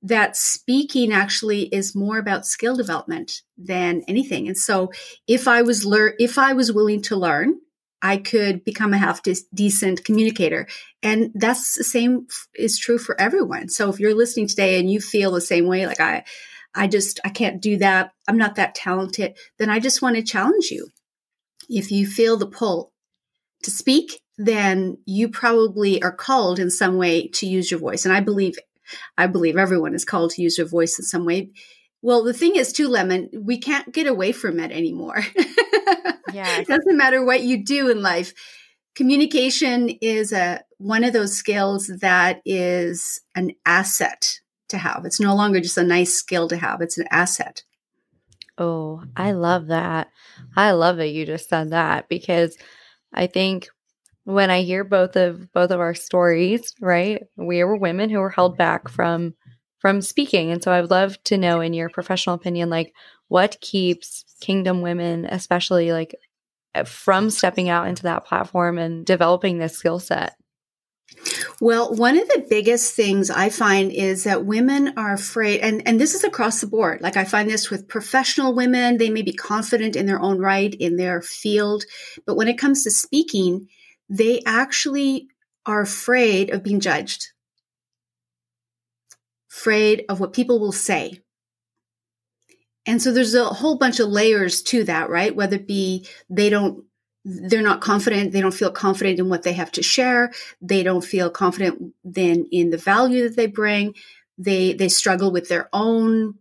that 0.01 0.35
speaking 0.35 1.13
actually 1.13 1.63
is 1.63 1.95
more 1.95 2.17
about 2.17 2.45
skill 2.45 2.75
development 2.75 3.41
than 3.57 4.03
anything. 4.07 4.47
And 4.47 4.57
so, 4.57 4.91
if 5.27 5.47
I 5.47 5.61
was 5.61 5.85
learn, 5.85 6.13
if 6.19 6.37
I 6.37 6.53
was 6.53 6.71
willing 6.71 7.01
to 7.03 7.15
learn, 7.15 7.55
I 8.03 8.17
could 8.17 8.65
become 8.65 8.93
a 8.93 8.97
half 8.97 9.23
de- 9.23 9.35
decent 9.53 10.03
communicator. 10.03 10.67
And 11.01 11.31
that's 11.33 11.77
the 11.77 11.85
same 11.85 12.27
is 12.53 12.77
true 12.77 12.97
for 12.97 13.19
everyone. 13.19 13.69
So 13.69 13.89
if 13.89 13.99
you're 13.99 14.13
listening 14.13 14.47
today 14.47 14.77
and 14.77 14.91
you 14.91 14.99
feel 14.99 15.31
the 15.31 15.41
same 15.41 15.67
way, 15.67 15.87
like 15.87 16.01
I, 16.01 16.25
I 16.75 16.87
just, 16.87 17.19
I 17.23 17.29
can't 17.29 17.61
do 17.61 17.77
that. 17.77 18.11
I'm 18.27 18.37
not 18.37 18.55
that 18.55 18.75
talented. 18.75 19.37
Then 19.57 19.69
I 19.69 19.79
just 19.79 20.01
want 20.01 20.15
to 20.15 20.23
challenge 20.23 20.71
you. 20.71 20.89
If 21.69 21.91
you 21.91 22.07
feel 22.07 22.37
the 22.37 22.47
pull 22.47 22.91
to 23.63 23.71
speak, 23.71 24.21
then 24.37 24.97
you 25.05 25.29
probably 25.29 26.01
are 26.01 26.11
called 26.11 26.59
in 26.59 26.69
some 26.69 26.97
way 26.97 27.27
to 27.27 27.45
use 27.45 27.69
your 27.69 27.79
voice. 27.79 28.05
And 28.05 28.13
I 28.13 28.19
believe, 28.19 28.57
I 29.17 29.27
believe 29.27 29.57
everyone 29.57 29.93
is 29.93 30.05
called 30.05 30.31
to 30.31 30.41
use 30.41 30.57
their 30.57 30.65
voice 30.65 30.97
in 30.97 31.05
some 31.05 31.25
way. 31.25 31.51
Well, 32.01 32.23
the 32.23 32.33
thing 32.33 32.55
is, 32.55 32.73
too, 32.73 32.89
Lemon, 32.89 33.29
we 33.33 33.57
can't 33.57 33.93
get 33.93 34.07
away 34.07 34.33
from 34.33 34.59
it 34.59 34.71
anymore. 34.71 35.23
yeah, 36.33 36.59
it 36.59 36.67
doesn't 36.67 36.97
matter 36.97 37.23
what 37.23 37.43
you 37.43 37.63
do 37.63 37.89
in 37.89 38.01
life. 38.01 38.33
Communication 38.95 39.89
is 40.01 40.33
a 40.33 40.61
one 40.77 41.03
of 41.03 41.13
those 41.13 41.35
skills 41.35 41.89
that 42.01 42.41
is 42.45 43.21
an 43.35 43.51
asset 43.65 44.39
to 44.69 44.77
have. 44.77 45.03
It's 45.05 45.19
no 45.19 45.35
longer 45.35 45.59
just 45.59 45.77
a 45.77 45.83
nice 45.83 46.13
skill 46.13 46.47
to 46.49 46.57
have, 46.57 46.81
it's 46.81 46.97
an 46.97 47.07
asset. 47.11 47.63
Oh, 48.57 49.03
I 49.15 49.31
love 49.31 49.67
that. 49.67 50.09
I 50.55 50.71
love 50.71 50.97
that 50.97 51.09
you 51.09 51.25
just 51.25 51.49
said 51.49 51.71
that 51.71 52.07
because 52.07 52.55
I 53.13 53.27
think 53.27 53.67
when 54.25 54.49
I 54.49 54.61
hear 54.61 54.83
both 54.83 55.15
of 55.15 55.51
both 55.53 55.71
of 55.71 55.79
our 55.79 55.95
stories, 55.95 56.73
right? 56.79 57.23
We 57.35 57.63
were 57.63 57.77
women 57.77 58.09
who 58.09 58.19
were 58.19 58.29
held 58.29 58.57
back 58.57 58.89
from 58.89 59.33
from 59.79 60.01
speaking. 60.01 60.51
And 60.51 60.63
so 60.63 60.71
I 60.71 60.79
would 60.79 60.91
love 60.91 61.21
to 61.25 61.37
know 61.37 61.59
in 61.59 61.73
your 61.73 61.89
professional 61.89 62.35
opinion 62.35 62.69
like 62.69 62.93
what 63.27 63.57
keeps 63.59 64.23
kingdom 64.39 64.81
women 64.81 65.25
especially 65.25 65.91
like 65.91 66.15
from 66.85 67.29
stepping 67.29 67.69
out 67.69 67.87
into 67.87 68.03
that 68.03 68.25
platform 68.25 68.77
and 68.77 69.05
developing 69.05 69.57
this 69.57 69.77
skill 69.77 69.99
set? 69.99 70.35
Well, 71.61 71.93
one 71.95 72.17
of 72.17 72.27
the 72.27 72.45
biggest 72.49 72.93
things 72.93 73.29
I 73.29 73.49
find 73.49 73.91
is 73.91 74.23
that 74.23 74.45
women 74.45 74.93
are 74.97 75.13
afraid, 75.13 75.61
and, 75.61 75.81
and 75.87 75.99
this 75.99 76.15
is 76.15 76.23
across 76.23 76.61
the 76.61 76.67
board. 76.67 77.01
Like 77.01 77.17
I 77.17 77.23
find 77.23 77.49
this 77.49 77.69
with 77.69 77.87
professional 77.87 78.53
women, 78.53 78.97
they 78.97 79.09
may 79.09 79.21
be 79.21 79.33
confident 79.33 79.95
in 79.95 80.05
their 80.05 80.19
own 80.19 80.39
right, 80.39 80.73
in 80.73 80.97
their 80.97 81.21
field. 81.21 81.85
But 82.25 82.35
when 82.35 82.47
it 82.47 82.57
comes 82.57 82.83
to 82.83 82.91
speaking, 82.91 83.69
they 84.09 84.41
actually 84.45 85.27
are 85.65 85.81
afraid 85.81 86.49
of 86.49 86.63
being 86.63 86.79
judged, 86.79 87.27
afraid 89.51 90.03
of 90.09 90.19
what 90.19 90.33
people 90.33 90.59
will 90.59 90.73
say. 90.73 91.21
And 92.85 93.01
so 93.01 93.13
there's 93.13 93.35
a 93.35 93.45
whole 93.45 93.77
bunch 93.77 93.99
of 93.99 94.09
layers 94.09 94.61
to 94.63 94.83
that, 94.83 95.09
right? 95.09 95.33
Whether 95.33 95.55
it 95.55 95.67
be 95.67 96.07
they 96.29 96.49
don't 96.49 96.83
they're 97.25 97.61
not 97.61 97.81
confident 97.81 98.31
they 98.31 98.41
don't 98.41 98.53
feel 98.53 98.71
confident 98.71 99.19
in 99.19 99.29
what 99.29 99.43
they 99.43 99.53
have 99.53 99.71
to 99.71 99.81
share 99.81 100.31
they 100.61 100.83
don't 100.83 101.05
feel 101.05 101.29
confident 101.29 101.93
then 102.03 102.47
in 102.51 102.69
the 102.69 102.77
value 102.77 103.23
that 103.23 103.35
they 103.35 103.47
bring 103.47 103.93
they 104.37 104.73
they 104.73 104.89
struggle 104.89 105.31
with 105.31 105.47
their 105.47 105.69
own 105.73 106.35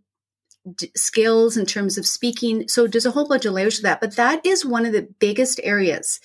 d- 0.75 0.91
skills 0.95 1.57
in 1.57 1.65
terms 1.65 1.97
of 1.97 2.05
speaking 2.05 2.67
so 2.67 2.87
there's 2.87 3.05
a 3.05 3.11
whole 3.11 3.27
bunch 3.27 3.45
of 3.45 3.53
layers 3.53 3.77
to 3.77 3.83
that 3.83 4.01
but 4.01 4.15
that 4.15 4.45
is 4.45 4.65
one 4.65 4.85
of 4.85 4.93
the 4.93 5.07
biggest 5.19 5.59
areas 5.63 6.19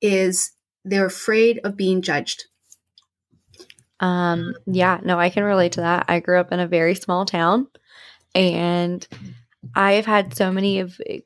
is 0.00 0.52
they're 0.84 1.06
afraid 1.06 1.60
of 1.64 1.76
being 1.76 2.02
judged. 2.02 2.44
Um 4.00 4.54
yeah 4.66 5.00
no 5.02 5.18
i 5.18 5.30
can 5.30 5.44
relate 5.44 5.72
to 5.72 5.80
that. 5.80 6.06
I 6.08 6.20
grew 6.20 6.38
up 6.38 6.52
in 6.52 6.60
a 6.60 6.68
very 6.68 6.94
small 6.94 7.24
town 7.24 7.68
and 8.34 9.06
i 9.74 9.92
have 9.92 10.06
had 10.06 10.36
so 10.36 10.52
many 10.52 10.80
of 10.80 11.00
eh, 11.06 11.20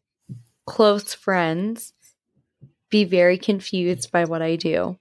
close 0.67 1.15
friends 1.15 1.93
be 2.91 3.05
very 3.05 3.39
confused 3.39 4.11
by 4.11 4.25
what 4.25 4.43
I 4.43 4.57
do 4.57 4.99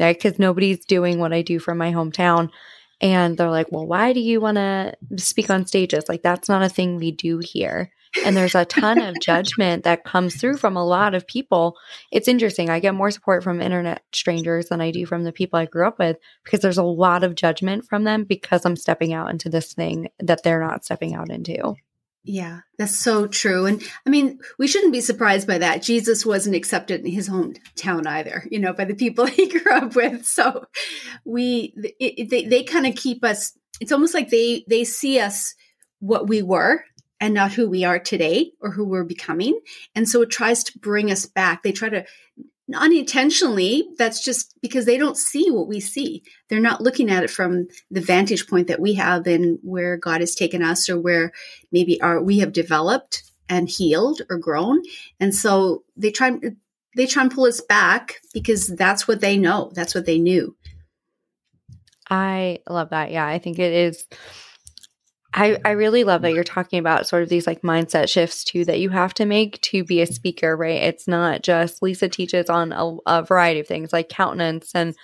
right? 0.00 0.16
Because 0.16 0.38
nobody's 0.38 0.84
doing 0.84 1.18
what 1.18 1.32
I 1.32 1.42
do 1.42 1.58
from 1.58 1.78
my 1.78 1.92
hometown. 1.92 2.50
And 3.00 3.36
they're 3.36 3.50
like, 3.50 3.70
well, 3.70 3.86
why 3.86 4.12
do 4.12 4.20
you 4.20 4.40
want 4.40 4.56
to 4.56 4.94
speak 5.16 5.50
on 5.50 5.66
stages? 5.66 6.04
Like, 6.08 6.22
that's 6.22 6.48
not 6.48 6.62
a 6.62 6.68
thing 6.68 6.96
we 6.96 7.10
do 7.10 7.40
here. 7.42 7.90
And 8.24 8.36
there's 8.36 8.54
a 8.54 8.64
ton 8.64 9.02
of 9.02 9.20
judgment 9.20 9.82
that 9.84 10.04
comes 10.04 10.36
through 10.36 10.58
from 10.58 10.76
a 10.76 10.86
lot 10.86 11.14
of 11.14 11.26
people. 11.26 11.76
It's 12.12 12.28
interesting. 12.28 12.70
I 12.70 12.78
get 12.78 12.94
more 12.94 13.10
support 13.10 13.42
from 13.42 13.60
internet 13.60 14.02
strangers 14.12 14.68
than 14.68 14.80
I 14.80 14.92
do 14.92 15.04
from 15.04 15.24
the 15.24 15.32
people 15.32 15.58
I 15.58 15.66
grew 15.66 15.86
up 15.86 15.98
with 15.98 16.16
because 16.44 16.60
there's 16.60 16.78
a 16.78 16.84
lot 16.84 17.24
of 17.24 17.34
judgment 17.34 17.86
from 17.88 18.04
them 18.04 18.22
because 18.22 18.64
I'm 18.64 18.76
stepping 18.76 19.12
out 19.12 19.30
into 19.30 19.48
this 19.48 19.74
thing 19.74 20.08
that 20.20 20.44
they're 20.44 20.64
not 20.64 20.84
stepping 20.84 21.14
out 21.14 21.28
into. 21.28 21.74
Yeah, 22.26 22.60
that's 22.78 22.98
so 22.98 23.26
true. 23.26 23.66
And 23.66 23.82
I 24.06 24.10
mean, 24.10 24.40
we 24.58 24.66
shouldn't 24.66 24.94
be 24.94 25.02
surprised 25.02 25.46
by 25.46 25.58
that. 25.58 25.82
Jesus 25.82 26.24
wasn't 26.24 26.56
accepted 26.56 27.02
in 27.04 27.12
his 27.12 27.28
hometown 27.28 28.06
either, 28.06 28.46
you 28.50 28.58
know, 28.58 28.72
by 28.72 28.86
the 28.86 28.94
people 28.94 29.26
he 29.26 29.46
grew 29.46 29.72
up 29.72 29.94
with. 29.94 30.24
So 30.24 30.64
we, 31.26 31.74
it, 32.00 32.30
they, 32.30 32.46
they 32.46 32.62
kind 32.62 32.86
of 32.86 32.96
keep 32.96 33.24
us, 33.24 33.52
it's 33.78 33.92
almost 33.92 34.14
like 34.14 34.30
they, 34.30 34.64
they 34.68 34.84
see 34.84 35.20
us 35.20 35.54
what 36.00 36.26
we 36.26 36.40
were 36.40 36.84
and 37.20 37.34
not 37.34 37.52
who 37.52 37.68
we 37.68 37.84
are 37.84 37.98
today 37.98 38.52
or 38.58 38.70
who 38.70 38.84
we're 38.84 39.04
becoming. 39.04 39.60
And 39.94 40.08
so 40.08 40.22
it 40.22 40.30
tries 40.30 40.64
to 40.64 40.78
bring 40.78 41.10
us 41.10 41.26
back. 41.26 41.62
They 41.62 41.72
try 41.72 41.90
to 41.90 42.06
unintentionally 42.72 43.86
that's 43.98 44.24
just 44.24 44.54
because 44.62 44.86
they 44.86 44.96
don't 44.96 45.18
see 45.18 45.50
what 45.50 45.68
we 45.68 45.80
see. 45.80 46.22
They're 46.48 46.60
not 46.60 46.80
looking 46.80 47.10
at 47.10 47.22
it 47.22 47.30
from 47.30 47.68
the 47.90 48.00
vantage 48.00 48.46
point 48.46 48.68
that 48.68 48.80
we 48.80 48.94
have 48.94 49.26
and 49.26 49.58
where 49.62 49.96
god 49.96 50.20
has 50.20 50.34
taken 50.34 50.62
us 50.62 50.88
or 50.88 50.98
where 50.98 51.32
maybe 51.72 52.00
our 52.00 52.22
we 52.22 52.38
have 52.38 52.52
developed 52.52 53.22
and 53.48 53.68
healed 53.68 54.22
or 54.30 54.38
grown. 54.38 54.82
And 55.20 55.34
so 55.34 55.84
they 55.96 56.10
try 56.10 56.32
they 56.96 57.06
try 57.06 57.22
and 57.22 57.30
pull 57.32 57.44
us 57.44 57.60
back 57.60 58.20
because 58.32 58.68
that's 58.68 59.06
what 59.06 59.20
they 59.20 59.36
know. 59.36 59.70
That's 59.74 59.94
what 59.94 60.06
they 60.06 60.18
knew. 60.18 60.56
I 62.08 62.60
love 62.68 62.90
that. 62.90 63.10
Yeah 63.10 63.26
i 63.26 63.38
think 63.38 63.58
it 63.58 63.72
is 63.72 64.06
I, 65.36 65.58
I 65.64 65.70
really 65.72 66.04
love 66.04 66.22
that 66.22 66.32
you're 66.32 66.44
talking 66.44 66.78
about 66.78 67.08
sort 67.08 67.24
of 67.24 67.28
these 67.28 67.46
like 67.46 67.62
mindset 67.62 68.08
shifts 68.08 68.44
too 68.44 68.64
that 68.66 68.78
you 68.78 68.90
have 68.90 69.12
to 69.14 69.26
make 69.26 69.60
to 69.62 69.82
be 69.82 70.00
a 70.00 70.06
speaker, 70.06 70.56
right? 70.56 70.80
It's 70.80 71.08
not 71.08 71.42
just 71.42 71.82
Lisa 71.82 72.08
teaches 72.08 72.48
on 72.48 72.70
a, 72.70 72.96
a 73.04 73.22
variety 73.24 73.58
of 73.58 73.66
things 73.66 73.92
like 73.92 74.08
countenance 74.08 74.70
and 74.76 74.94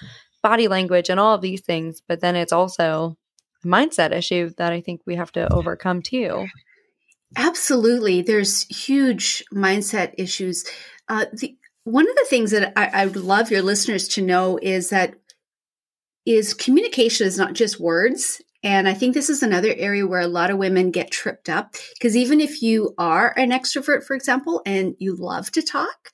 body 0.41 0.69
language 0.69 1.11
and 1.11 1.19
all 1.19 1.35
of 1.35 1.41
these 1.41 1.63
things, 1.63 2.01
but 2.07 2.21
then 2.21 2.37
it's 2.37 2.53
also 2.53 3.17
a 3.65 3.67
mindset 3.67 4.13
issue 4.13 4.51
that 4.57 4.73
I 4.73 4.81
think 4.81 5.01
we 5.05 5.17
have 5.17 5.33
to 5.33 5.53
overcome 5.53 6.01
too. 6.01 6.47
Absolutely. 7.37 8.23
There's 8.23 8.63
huge 8.69 9.45
mindset 9.53 10.15
issues. 10.17 10.65
Uh, 11.09 11.27
the, 11.33 11.57
one 11.83 12.09
of 12.09 12.15
the 12.15 12.27
things 12.29 12.53
that 12.53 12.73
I, 12.77 13.03
I 13.03 13.07
would 13.07 13.17
love 13.17 13.51
your 13.51 13.63
listeners 13.63 14.07
to 14.09 14.23
know 14.23 14.61
is 14.63 14.91
that 14.91 15.15
is 16.25 16.55
communication 16.55 17.27
is 17.27 17.37
not 17.37 17.55
just 17.55 17.81
words 17.81 18.41
and 18.63 18.87
I 18.87 18.95
think 18.95 19.15
this 19.15 19.31
is 19.31 19.43
another 19.43 19.75
area 19.77 20.07
where 20.07 20.21
a 20.21 20.27
lot 20.27 20.51
of 20.51 20.59
women 20.59 20.91
get 20.91 21.11
tripped 21.11 21.49
up 21.49 21.75
because 21.95 22.17
even 22.17 22.41
if 22.41 22.63
you 22.63 22.95
are 22.99 23.33
an 23.39 23.51
extrovert, 23.51 24.05
for 24.05 24.15
example, 24.15 24.61
and 24.67 24.95
you 24.99 25.17
love 25.17 25.51
to 25.53 25.63
talk, 25.63 26.13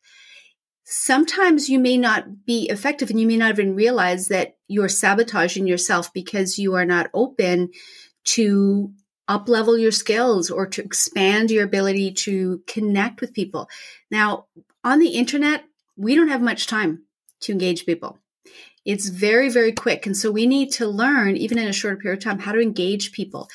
sometimes 0.85 1.69
you 1.69 1.81
may 1.81 1.97
not 1.97 2.47
be 2.47 2.69
effective 2.69 3.11
and 3.11 3.21
you 3.21 3.27
may 3.27 3.37
not 3.37 3.51
even 3.51 3.75
realize 3.75 4.29
that 4.29 4.57
you're 4.69 4.89
sabotaging 4.89 5.67
yourself 5.67 6.13
because 6.13 6.59
you 6.59 6.75
are 6.75 6.85
not 6.85 7.11
open 7.13 7.71
to 8.25 8.93
up 9.29 9.49
level 9.49 9.77
your 9.77 9.91
skills 9.91 10.51
or 10.51 10.67
to 10.69 10.83
expand 10.83 11.51
your 11.51 11.65
ability 11.65 12.13
to 12.13 12.63
connect 12.69 13.21
with 13.21 13.35
people. 13.35 13.69
Now, 14.09 14.47
on 14.85 15.01
the 15.01 15.09
internet, 15.09 15.65
we 15.97 16.15
don't 16.15 16.29
have 16.29 16.43
much 16.43 16.69
time 16.69 17.03
to 17.41 17.53
engage 17.53 17.87
people. 17.87 18.21
It's 18.87 19.09
very, 19.09 19.49
very 19.49 19.73
quick. 19.73 20.07
And 20.07 20.17
so 20.17 20.31
we 20.31 20.47
need 20.47 20.71
to 20.75 20.87
learn, 20.87 21.37
even 21.37 21.59
in 21.59 21.67
a 21.67 21.73
shorter 21.73 21.97
period 21.97 22.19
of 22.19 22.25
time, 22.25 22.39
how 22.39 22.53
to 22.53 22.61
engage 22.61 23.11
people. 23.11 23.49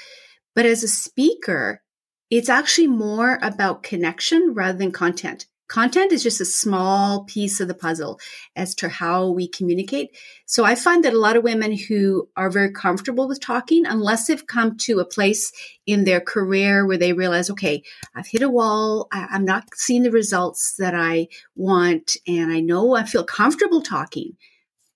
But 0.53 0.65
as 0.65 0.83
a 0.83 0.89
speaker, 0.89 1.81
it's 2.29 2.49
actually 2.49 2.87
more 2.87 3.39
about 3.41 3.81
connection 3.81 4.53
rather 4.53 4.77
than 4.77 4.91
content. 4.91 5.45
Content 5.69 6.11
is 6.11 6.21
just 6.21 6.41
a 6.41 6.45
small 6.45 7.23
piece 7.23 7.61
of 7.61 7.69
the 7.69 7.73
puzzle 7.73 8.19
as 8.57 8.75
to 8.75 8.89
how 8.89 9.29
we 9.29 9.47
communicate. 9.47 10.09
So 10.45 10.65
I 10.65 10.75
find 10.75 11.05
that 11.05 11.13
a 11.13 11.17
lot 11.17 11.37
of 11.37 11.45
women 11.45 11.77
who 11.77 12.27
are 12.35 12.49
very 12.49 12.73
comfortable 12.73 13.25
with 13.25 13.39
talking, 13.39 13.85
unless 13.85 14.27
they've 14.27 14.45
come 14.45 14.75
to 14.79 14.99
a 14.99 15.05
place 15.05 15.53
in 15.85 16.03
their 16.03 16.19
career 16.19 16.85
where 16.85 16.97
they 16.97 17.13
realize, 17.13 17.49
okay, 17.49 17.83
I've 18.13 18.27
hit 18.27 18.41
a 18.41 18.49
wall, 18.49 19.07
I, 19.13 19.29
am 19.31 19.45
not 19.45 19.69
seeing 19.73 20.03
the 20.03 20.11
results 20.11 20.75
that 20.77 20.93
I 20.93 21.29
want, 21.55 22.17
and 22.27 22.51
I 22.51 22.59
know 22.59 22.93
I 22.97 23.05
feel 23.05 23.23
comfortable 23.23 23.81
talking 23.81 24.35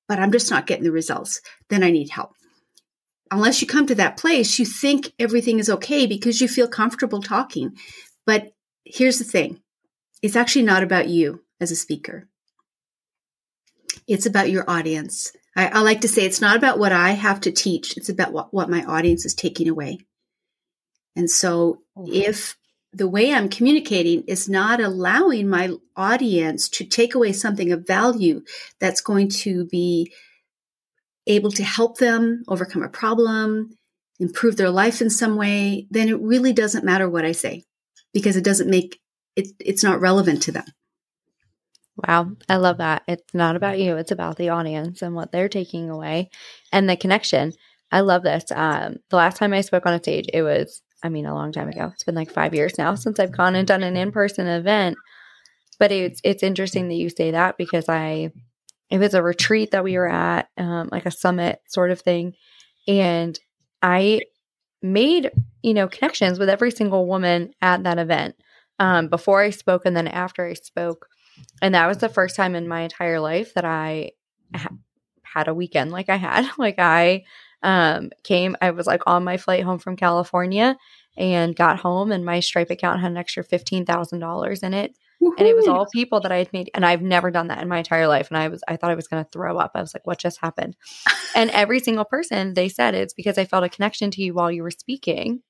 but 0.07 0.19
I'm 0.19 0.31
just 0.31 0.51
not 0.51 0.67
getting 0.67 0.83
the 0.83 0.91
results, 0.91 1.41
then 1.69 1.83
I 1.83 1.91
need 1.91 2.09
help. 2.09 2.31
Unless 3.31 3.61
you 3.61 3.67
come 3.67 3.87
to 3.87 3.95
that 3.95 4.17
place, 4.17 4.59
you 4.59 4.65
think 4.65 5.11
everything 5.17 5.59
is 5.59 5.69
okay 5.69 6.05
because 6.05 6.41
you 6.41 6.47
feel 6.47 6.67
comfortable 6.67 7.21
talking. 7.21 7.75
But 8.25 8.53
here's 8.83 9.17
the 9.17 9.23
thing 9.23 9.61
it's 10.21 10.35
actually 10.35 10.63
not 10.63 10.83
about 10.83 11.09
you 11.09 11.41
as 11.59 11.71
a 11.71 11.75
speaker, 11.75 12.27
it's 14.07 14.25
about 14.25 14.51
your 14.51 14.69
audience. 14.69 15.31
I, 15.55 15.67
I 15.67 15.79
like 15.81 16.01
to 16.01 16.07
say 16.07 16.25
it's 16.25 16.41
not 16.41 16.57
about 16.57 16.79
what 16.79 16.91
I 16.91 17.11
have 17.11 17.41
to 17.41 17.51
teach, 17.51 17.97
it's 17.97 18.09
about 18.09 18.33
what, 18.33 18.53
what 18.53 18.69
my 18.69 18.83
audience 18.83 19.25
is 19.25 19.33
taking 19.33 19.69
away. 19.69 19.99
And 21.15 21.29
so 21.29 21.81
mm-hmm. 21.97 22.11
if 22.13 22.57
the 22.95 23.07
way 23.09 23.33
I'm 23.33 23.49
communicating 23.49 24.23
is 24.25 24.47
not 24.47 24.79
allowing 24.79 25.49
my 25.49 25.73
audience 25.97 26.69
to 26.69 26.85
take 26.85 27.13
away 27.13 27.33
something 27.33 27.73
of 27.73 27.85
value 27.85 28.41
that's 28.79 29.01
going 29.01 29.29
to 29.29 29.65
be 29.65 30.13
able 31.27 31.51
to 31.51 31.63
help 31.63 31.97
them 31.97 32.43
overcome 32.47 32.83
a 32.83 32.89
problem, 32.89 33.77
improve 34.19 34.55
their 34.55 34.69
life 34.69 35.01
in 35.01 35.09
some 35.09 35.35
way, 35.35 35.87
then 35.89 36.07
it 36.07 36.21
really 36.21 36.53
doesn't 36.53 36.85
matter 36.85 37.09
what 37.09 37.25
I 37.25 37.33
say 37.33 37.65
because 38.13 38.37
it 38.37 38.45
doesn't 38.45 38.69
make 38.69 39.01
it, 39.35 39.49
it's 39.59 39.83
not 39.83 39.99
relevant 39.99 40.43
to 40.43 40.53
them. 40.53 40.65
Wow, 41.97 42.31
I 42.47 42.55
love 42.55 42.77
that. 42.77 43.03
It's 43.09 43.33
not 43.33 43.57
about 43.57 43.77
you, 43.77 43.97
it's 43.97 44.11
about 44.11 44.37
the 44.37 44.49
audience 44.49 45.01
and 45.01 45.15
what 45.15 45.33
they're 45.33 45.49
taking 45.49 45.89
away 45.89 46.29
and 46.71 46.89
the 46.89 46.95
connection. 46.95 47.51
I 47.91 48.01
love 48.01 48.23
this. 48.23 48.45
Um, 48.51 48.97
the 49.09 49.17
last 49.17 49.37
time 49.37 49.51
I 49.51 49.61
spoke 49.61 49.85
on 49.85 49.93
a 49.93 49.99
stage, 49.99 50.27
it 50.31 50.43
was 50.43 50.81
I 51.05 51.09
mean, 51.09 51.27
a 51.27 51.35
long 51.35 51.51
time 51.51 51.69
ago. 51.69 51.91
It's 51.93 52.03
been 52.03 52.15
like 52.15 52.31
five 52.31 52.55
years 52.55 52.79
now 52.79 52.95
since 52.95 53.19
I've 53.19 53.31
gone 53.31 53.53
and 53.53 53.67
done 53.67 53.83
an 53.83 53.95
in 53.95 54.11
person 54.11 54.47
event. 54.47 54.97
But 55.77 55.91
it's 55.91 56.19
it's 56.23 56.41
interesting 56.41 56.87
that 56.87 56.95
you 56.95 57.09
say 57.09 57.29
that 57.31 57.59
because 57.59 57.87
I 57.87 58.31
it 58.89 58.97
was 58.97 59.13
a 59.13 59.21
retreat 59.21 59.69
that 59.71 59.83
we 59.83 59.97
were 59.97 60.09
at, 60.09 60.49
um, 60.57 60.89
like 60.91 61.05
a 61.05 61.11
summit 61.11 61.59
sort 61.67 61.91
of 61.91 62.01
thing, 62.01 62.33
and 62.87 63.39
I 63.83 64.21
made 64.81 65.29
you 65.61 65.75
know 65.75 65.87
connections 65.87 66.39
with 66.39 66.49
every 66.49 66.71
single 66.71 67.05
woman 67.05 67.51
at 67.61 67.83
that 67.83 67.99
event 67.99 68.35
um, 68.79 69.07
before 69.07 69.41
I 69.41 69.51
spoke 69.51 69.83
and 69.85 69.95
then 69.95 70.07
after 70.07 70.43
I 70.43 70.53
spoke, 70.53 71.07
and 71.61 71.75
that 71.75 71.85
was 71.85 71.99
the 71.99 72.09
first 72.09 72.35
time 72.35 72.55
in 72.55 72.67
my 72.67 72.81
entire 72.81 73.19
life 73.19 73.53
that 73.53 73.65
I 73.65 74.11
ha- 74.55 74.69
had 75.21 75.47
a 75.47 75.53
weekend 75.53 75.91
like 75.91 76.09
I 76.09 76.15
had. 76.15 76.49
Like 76.57 76.79
I 76.79 77.25
um, 77.63 78.11
came, 78.23 78.55
I 78.61 78.71
was 78.71 78.87
like 78.87 79.01
on 79.07 79.23
my 79.23 79.37
flight 79.37 79.63
home 79.63 79.79
from 79.79 79.95
California 79.95 80.77
and 81.17 81.55
got 81.55 81.79
home, 81.79 82.11
and 82.11 82.25
my 82.25 82.39
Stripe 82.39 82.69
account 82.69 83.01
had 83.01 83.11
an 83.11 83.17
extra 83.17 83.43
$15,000 83.43 84.63
in 84.63 84.73
it. 84.73 84.95
Woo-hoo. 85.21 85.35
And 85.37 85.47
it 85.47 85.55
was 85.55 85.67
all 85.67 85.87
people 85.93 86.19
that 86.21 86.31
I 86.31 86.37
had 86.37 86.53
made, 86.53 86.69
and 86.73 86.85
I've 86.85 87.01
never 87.01 87.31
done 87.31 87.47
that 87.47 87.61
in 87.61 87.69
my 87.69 87.77
entire 87.77 88.07
life. 88.07 88.27
And 88.29 88.37
I 88.37 88.49
was, 88.49 88.61
I 88.67 88.75
thought 88.75 88.91
I 88.91 88.95
was 88.95 89.07
going 89.07 89.23
to 89.23 89.29
throw 89.31 89.57
up. 89.57 89.71
I 89.73 89.81
was 89.81 89.93
like, 89.93 90.05
what 90.05 90.19
just 90.19 90.39
happened? 90.41 90.75
and 91.35 91.49
every 91.51 91.79
single 91.79 92.05
person, 92.05 92.53
they 92.53 92.69
said 92.69 92.95
it's 92.95 93.13
because 93.13 93.37
I 93.37 93.45
felt 93.45 93.63
a 93.63 93.69
connection 93.69 94.11
to 94.11 94.21
you 94.21 94.33
while 94.33 94.51
you 94.51 94.61
were 94.61 94.71
speaking. 94.71 95.41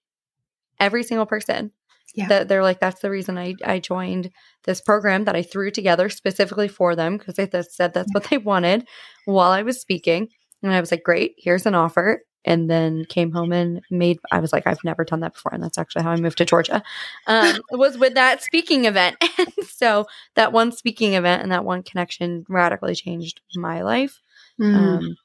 Every 0.79 1.03
single 1.03 1.25
person. 1.25 1.71
Yeah. 2.13 2.27
That 2.27 2.47
they're 2.47 2.63
like, 2.63 2.79
that's 2.79 3.01
the 3.01 3.09
reason 3.09 3.37
I, 3.37 3.55
I 3.65 3.79
joined 3.79 4.29
this 4.63 4.79
program 4.79 5.25
that 5.25 5.35
I 5.35 5.41
threw 5.41 5.69
together 5.69 6.07
specifically 6.07 6.69
for 6.69 6.95
them 6.95 7.17
because 7.17 7.35
they 7.35 7.49
said 7.63 7.93
that's 7.93 8.13
what 8.13 8.25
they 8.25 8.37
wanted 8.37 8.87
while 9.25 9.51
I 9.51 9.63
was 9.63 9.81
speaking. 9.81 10.29
And 10.65 10.75
I 10.75 10.79
was 10.79 10.91
like, 10.91 11.03
great, 11.03 11.35
here's 11.37 11.65
an 11.65 11.75
offer. 11.75 12.23
And 12.47 12.69
then 12.69 13.05
came 13.05 13.31
home 13.31 13.51
and 13.51 13.81
made, 13.89 14.19
I 14.31 14.39
was 14.39 14.53
like, 14.53 14.67
I've 14.67 14.83
never 14.83 15.03
done 15.03 15.21
that 15.21 15.33
before. 15.33 15.51
And 15.51 15.63
that's 15.63 15.79
actually 15.79 16.03
how 16.03 16.11
I 16.11 16.15
moved 16.17 16.37
to 16.37 16.45
Georgia, 16.45 16.83
um, 17.25 17.57
was 17.71 17.97
with 17.97 18.13
that 18.13 18.43
speaking 18.43 18.85
event. 18.85 19.17
and 19.39 19.53
so 19.67 20.05
that 20.35 20.53
one 20.53 20.71
speaking 20.71 21.13
event 21.13 21.41
and 21.41 21.51
that 21.51 21.65
one 21.65 21.81
connection 21.81 22.45
radically 22.47 22.93
changed 22.93 23.41
my 23.55 23.81
life. 23.81 24.21
Mm. 24.61 24.75
Um, 24.75 25.17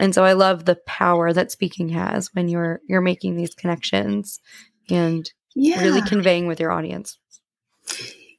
and 0.00 0.14
so 0.14 0.24
I 0.24 0.32
love 0.32 0.64
the 0.64 0.76
power 0.86 1.32
that 1.32 1.52
speaking 1.52 1.90
has 1.90 2.34
when 2.34 2.48
you're 2.48 2.80
you're 2.86 3.00
making 3.00 3.36
these 3.36 3.54
connections 3.54 4.40
and 4.90 5.30
yeah. 5.54 5.80
really 5.80 6.02
conveying 6.02 6.46
with 6.46 6.60
your 6.60 6.72
audience. 6.72 7.18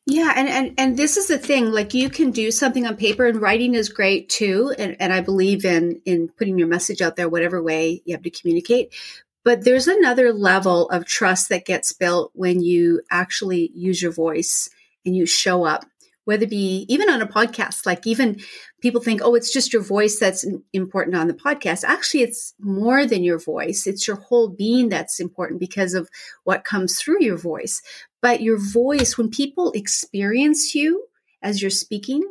Yeah, 0.10 0.32
and, 0.38 0.48
and 0.48 0.74
and 0.78 0.98
this 0.98 1.18
is 1.18 1.28
the 1.28 1.38
thing. 1.38 1.72
Like 1.74 1.94
you 1.94 2.10
can 2.10 2.32
do 2.32 2.50
something 2.50 2.88
on 2.88 2.96
paper, 2.96 3.28
and 3.28 3.42
writing 3.42 3.74
is 3.76 3.90
great 3.90 4.30
too. 4.30 4.74
And 4.80 4.96
and 5.02 5.12
I 5.12 5.20
believe 5.20 5.66
in 5.66 6.02
in 6.06 6.30
putting 6.30 6.58
your 6.58 6.70
message 6.70 7.02
out 7.02 7.18
there, 7.18 7.28
whatever 7.28 7.62
way 7.62 8.02
you 8.06 8.16
have 8.16 8.24
to 8.24 8.30
communicate. 8.30 8.94
But 9.44 9.66
there's 9.66 9.88
another 9.88 10.32
level 10.32 10.90
of 10.92 11.06
trust 11.06 11.50
that 11.50 11.66
gets 11.66 11.92
built 11.92 12.32
when 12.34 12.62
you 12.62 13.02
actually 13.12 13.70
use 13.76 14.02
your 14.02 14.14
voice 14.14 14.70
and 15.06 15.14
you 15.16 15.26
show 15.26 15.66
up 15.66 15.86
whether 16.28 16.44
it 16.44 16.50
be 16.50 16.86
even 16.90 17.10
on 17.10 17.22
a 17.22 17.26
podcast, 17.26 17.86
like 17.86 18.06
even 18.06 18.38
people 18.82 19.00
think, 19.00 19.22
oh, 19.24 19.34
it's 19.34 19.52
just 19.52 19.72
your 19.72 19.82
voice 19.82 20.20
that's 20.20 20.46
important 20.74 21.16
on 21.16 21.30
the 21.30 21.34
podcast. 21.34 21.86
Actually, 21.86 22.22
it's 22.22 22.54
more 22.60 23.06
than 23.06 23.24
your 23.24 23.40
voice. 23.40 23.88
It's 23.88 24.06
your 24.06 24.18
whole 24.18 24.50
being 24.50 24.90
that's 24.90 25.22
important 25.22 25.62
because 25.62 25.94
of 25.94 26.10
what 26.44 26.66
comes 26.66 27.00
through 27.00 27.24
your 27.24 27.38
voice. 27.38 27.82
But 28.22 28.42
your 28.42 28.58
voice, 28.58 29.18
when 29.18 29.30
people 29.30 29.72
experience 29.74 30.74
you 30.74 31.06
as 31.42 31.62
you're 31.62 31.72
speaking, 31.72 32.24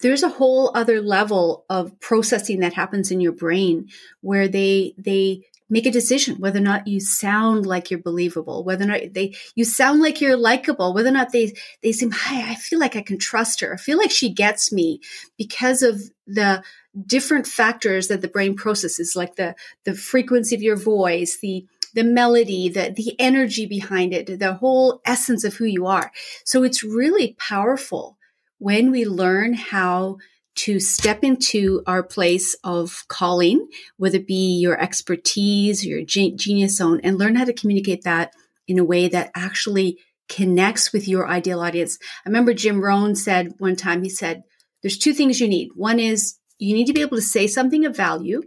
there's 0.00 0.22
a 0.22 0.28
whole 0.28 0.70
other 0.74 1.00
level 1.00 1.64
of 1.68 1.98
processing 2.00 2.60
that 2.60 2.74
happens 2.74 3.10
in 3.10 3.20
your 3.20 3.32
brain 3.32 3.88
where 4.20 4.48
they, 4.48 4.94
they, 4.96 5.42
make 5.70 5.86
a 5.86 5.90
decision 5.90 6.36
whether 6.40 6.58
or 6.58 6.62
not 6.62 6.88
you 6.88 7.00
sound 7.00 7.64
like 7.64 7.90
you're 7.90 8.00
believable, 8.00 8.64
whether 8.64 8.84
or 8.84 8.88
not 8.88 9.00
they 9.14 9.34
you 9.54 9.64
sound 9.64 10.02
like 10.02 10.20
you're 10.20 10.36
likable, 10.36 10.92
whether 10.92 11.08
or 11.08 11.12
not 11.12 11.32
they 11.32 11.54
they 11.82 11.92
seem, 11.92 12.10
hey, 12.10 12.42
I 12.42 12.56
feel 12.56 12.80
like 12.80 12.96
I 12.96 13.02
can 13.02 13.18
trust 13.18 13.60
her. 13.60 13.72
I 13.72 13.76
feel 13.76 13.96
like 13.96 14.10
she 14.10 14.30
gets 14.34 14.72
me 14.72 15.00
because 15.38 15.82
of 15.82 16.02
the 16.26 16.62
different 17.06 17.46
factors 17.46 18.08
that 18.08 18.20
the 18.20 18.28
brain 18.28 18.56
processes, 18.56 19.14
like 19.14 19.36
the 19.36 19.54
the 19.84 19.94
frequency 19.94 20.56
of 20.56 20.62
your 20.62 20.76
voice, 20.76 21.38
the 21.40 21.64
the 21.94 22.04
melody, 22.04 22.68
the 22.68 22.92
the 22.94 23.14
energy 23.18 23.66
behind 23.66 24.12
it, 24.12 24.38
the 24.38 24.54
whole 24.54 25.00
essence 25.04 25.44
of 25.44 25.54
who 25.54 25.64
you 25.64 25.86
are. 25.86 26.12
So 26.44 26.62
it's 26.62 26.84
really 26.84 27.36
powerful 27.38 28.16
when 28.58 28.90
we 28.90 29.04
learn 29.04 29.54
how 29.54 30.18
to 30.56 30.80
step 30.80 31.24
into 31.24 31.82
our 31.86 32.02
place 32.02 32.54
of 32.64 33.04
calling, 33.08 33.68
whether 33.96 34.18
it 34.18 34.26
be 34.26 34.58
your 34.58 34.78
expertise, 34.80 35.86
your 35.86 36.02
genius 36.02 36.76
zone, 36.76 37.00
and 37.02 37.18
learn 37.18 37.36
how 37.36 37.44
to 37.44 37.52
communicate 37.52 38.02
that 38.02 38.32
in 38.68 38.78
a 38.78 38.84
way 38.84 39.08
that 39.08 39.30
actually 39.34 39.98
connects 40.28 40.92
with 40.92 41.08
your 41.08 41.26
ideal 41.28 41.60
audience. 41.60 41.98
I 42.24 42.28
remember 42.28 42.52
Jim 42.52 42.80
Rohn 42.80 43.14
said 43.14 43.54
one 43.58 43.76
time, 43.76 44.02
he 44.02 44.10
said, 44.10 44.42
there's 44.82 44.98
two 44.98 45.12
things 45.12 45.40
you 45.40 45.48
need. 45.48 45.70
One 45.74 45.98
is 45.98 46.36
you 46.58 46.74
need 46.74 46.86
to 46.86 46.92
be 46.92 47.00
able 47.00 47.16
to 47.16 47.22
say 47.22 47.46
something 47.46 47.86
of 47.86 47.96
value, 47.96 48.42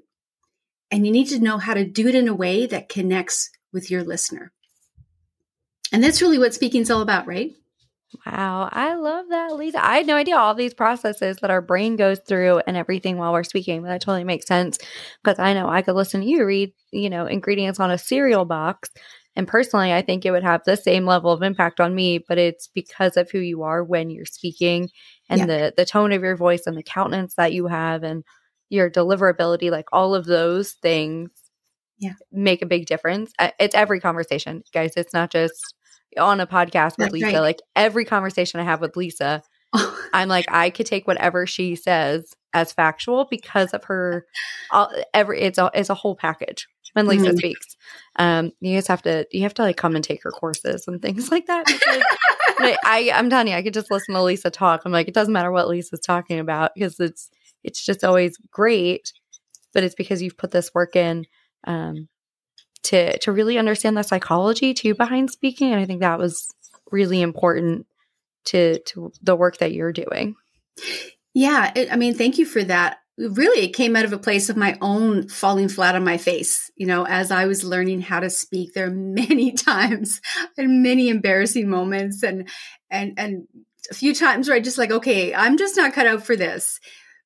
and 0.93 1.07
you 1.07 1.11
need 1.11 1.27
to 1.27 1.39
know 1.39 1.57
how 1.57 1.73
to 1.73 1.83
do 1.83 2.07
it 2.07 2.13
in 2.13 2.27
a 2.27 2.35
way 2.35 2.67
that 2.67 2.87
connects 2.87 3.49
with 3.73 3.89
your 3.89 4.03
listener. 4.03 4.51
And 5.91 6.03
that's 6.03 6.21
really 6.21 6.37
what 6.37 6.53
speaking 6.53 6.83
is 6.83 6.91
all 6.91 7.01
about, 7.01 7.25
right? 7.25 7.51
Wow, 8.27 8.69
I 8.71 8.93
love 8.93 9.25
that, 9.29 9.55
Lisa. 9.55 9.83
I 9.83 9.97
had 9.97 10.05
no 10.05 10.15
idea 10.15 10.37
all 10.37 10.53
these 10.53 10.75
processes 10.75 11.37
that 11.37 11.49
our 11.49 11.61
brain 11.61 11.95
goes 11.95 12.19
through 12.19 12.61
and 12.67 12.77
everything 12.77 13.17
while 13.17 13.33
we're 13.33 13.43
speaking, 13.43 13.81
but 13.81 13.87
that 13.87 14.01
totally 14.01 14.23
makes 14.23 14.45
sense 14.45 14.77
because 15.23 15.39
I 15.39 15.55
know 15.55 15.67
I 15.67 15.81
could 15.81 15.95
listen 15.95 16.21
to 16.21 16.27
you 16.27 16.45
read, 16.45 16.71
you 16.91 17.09
know, 17.09 17.25
ingredients 17.25 17.79
on 17.79 17.89
a 17.89 17.97
cereal 17.97 18.45
box. 18.45 18.91
And 19.35 19.47
personally, 19.47 19.91
I 19.91 20.03
think 20.03 20.27
it 20.27 20.31
would 20.31 20.43
have 20.43 20.61
the 20.63 20.77
same 20.77 21.07
level 21.07 21.31
of 21.31 21.41
impact 21.41 21.79
on 21.79 21.95
me, 21.95 22.19
but 22.19 22.37
it's 22.37 22.67
because 22.67 23.17
of 23.17 23.31
who 23.31 23.39
you 23.39 23.63
are 23.63 23.83
when 23.83 24.11
you're 24.11 24.25
speaking 24.25 24.91
and 25.27 25.39
yeah. 25.39 25.45
the 25.47 25.73
the 25.75 25.85
tone 25.85 26.11
of 26.11 26.21
your 26.21 26.35
voice 26.35 26.67
and 26.67 26.77
the 26.77 26.83
countenance 26.83 27.33
that 27.33 27.51
you 27.51 27.65
have 27.65 28.03
and 28.03 28.23
your 28.73 28.89
deliverability, 28.89 29.69
like 29.69 29.85
all 29.93 30.15
of 30.15 30.25
those 30.25 30.71
things 30.71 31.29
yeah. 31.99 32.13
make 32.31 32.63
a 32.63 32.65
big 32.65 32.87
difference. 32.87 33.31
It's 33.59 33.75
every 33.75 33.99
conversation, 33.99 34.63
guys. 34.73 34.93
It's 34.97 35.13
not 35.13 35.29
just 35.29 35.75
on 36.17 36.39
a 36.39 36.47
podcast 36.47 36.97
with 36.97 37.11
That's 37.11 37.13
Lisa. 37.13 37.25
Right. 37.27 37.39
Like 37.39 37.61
every 37.75 38.03
conversation 38.03 38.59
I 38.59 38.63
have 38.63 38.81
with 38.81 38.97
Lisa, 38.97 39.43
I'm 40.13 40.27
like, 40.27 40.45
I 40.49 40.71
could 40.71 40.87
take 40.87 41.05
whatever 41.05 41.45
she 41.45 41.75
says 41.75 42.33
as 42.51 42.73
factual 42.73 43.27
because 43.29 43.73
of 43.73 43.83
her. 43.83 44.25
All, 44.71 44.91
every 45.13 45.41
it's 45.41 45.59
a 45.59 45.69
it's 45.75 45.91
a 45.91 45.95
whole 45.95 46.15
package 46.15 46.67
when 46.93 47.05
Lisa 47.05 47.27
mm-hmm. 47.27 47.37
speaks. 47.37 47.77
Um, 48.15 48.53
you 48.59 48.75
guys 48.75 48.87
have 48.87 49.03
to 49.03 49.27
you 49.31 49.43
have 49.43 49.53
to 49.55 49.61
like 49.61 49.77
come 49.77 49.95
and 49.95 50.03
take 50.03 50.23
her 50.23 50.31
courses 50.31 50.87
and 50.87 50.99
things 50.99 51.29
like 51.31 51.45
that. 51.45 51.67
Because, 51.67 52.01
I 52.85 53.11
I'm 53.13 53.29
telling 53.29 53.49
you, 53.49 53.53
I 53.53 53.61
could 53.61 53.75
just 53.75 53.91
listen 53.91 54.15
to 54.15 54.23
Lisa 54.23 54.49
talk. 54.49 54.81
I'm 54.83 54.91
like, 54.91 55.07
it 55.07 55.13
doesn't 55.13 55.33
matter 55.33 55.51
what 55.51 55.67
Lisa's 55.67 55.99
talking 55.99 56.39
about 56.39 56.71
because 56.73 56.99
it's 56.99 57.29
it's 57.63 57.83
just 57.83 58.03
always 58.03 58.37
great. 58.51 59.13
But 59.73 59.83
it's 59.83 59.95
because 59.95 60.21
you've 60.21 60.37
put 60.37 60.51
this 60.51 60.73
work 60.73 60.95
in. 60.95 61.25
Um, 61.65 62.09
to 62.83 63.17
to 63.19 63.31
really 63.31 63.57
understand 63.57 63.97
the 63.97 64.03
psychology 64.03 64.73
too 64.73 64.93
behind 64.93 65.31
speaking 65.31 65.71
and 65.71 65.81
i 65.81 65.85
think 65.85 66.01
that 66.01 66.19
was 66.19 66.47
really 66.91 67.21
important 67.21 67.87
to 68.45 68.79
to 68.79 69.11
the 69.21 69.35
work 69.35 69.57
that 69.57 69.73
you're 69.73 69.93
doing 69.93 70.35
yeah 71.33 71.71
it, 71.75 71.91
i 71.91 71.95
mean 71.95 72.13
thank 72.13 72.37
you 72.37 72.45
for 72.45 72.63
that 72.63 72.97
really 73.17 73.65
it 73.65 73.75
came 73.75 73.95
out 73.95 74.05
of 74.05 74.13
a 74.13 74.17
place 74.17 74.49
of 74.49 74.57
my 74.57 74.77
own 74.81 75.27
falling 75.27 75.69
flat 75.69 75.95
on 75.95 76.03
my 76.03 76.17
face 76.17 76.69
you 76.75 76.85
know 76.85 77.05
as 77.05 77.31
i 77.31 77.45
was 77.45 77.63
learning 77.63 78.01
how 78.01 78.19
to 78.19 78.29
speak 78.29 78.73
there 78.73 78.87
are 78.87 78.91
many 78.91 79.51
times 79.51 80.21
and 80.57 80.83
many 80.83 81.09
embarrassing 81.09 81.69
moments 81.69 82.21
and 82.23 82.49
and 82.91 83.13
and 83.17 83.47
a 83.91 83.93
few 83.93 84.13
times 84.13 84.47
where 84.47 84.57
i 84.57 84.59
just 84.59 84.77
like 84.77 84.91
okay 84.91 85.33
i'm 85.33 85.57
just 85.57 85.77
not 85.77 85.93
cut 85.93 86.07
out 86.07 86.25
for 86.25 86.35
this 86.35 86.79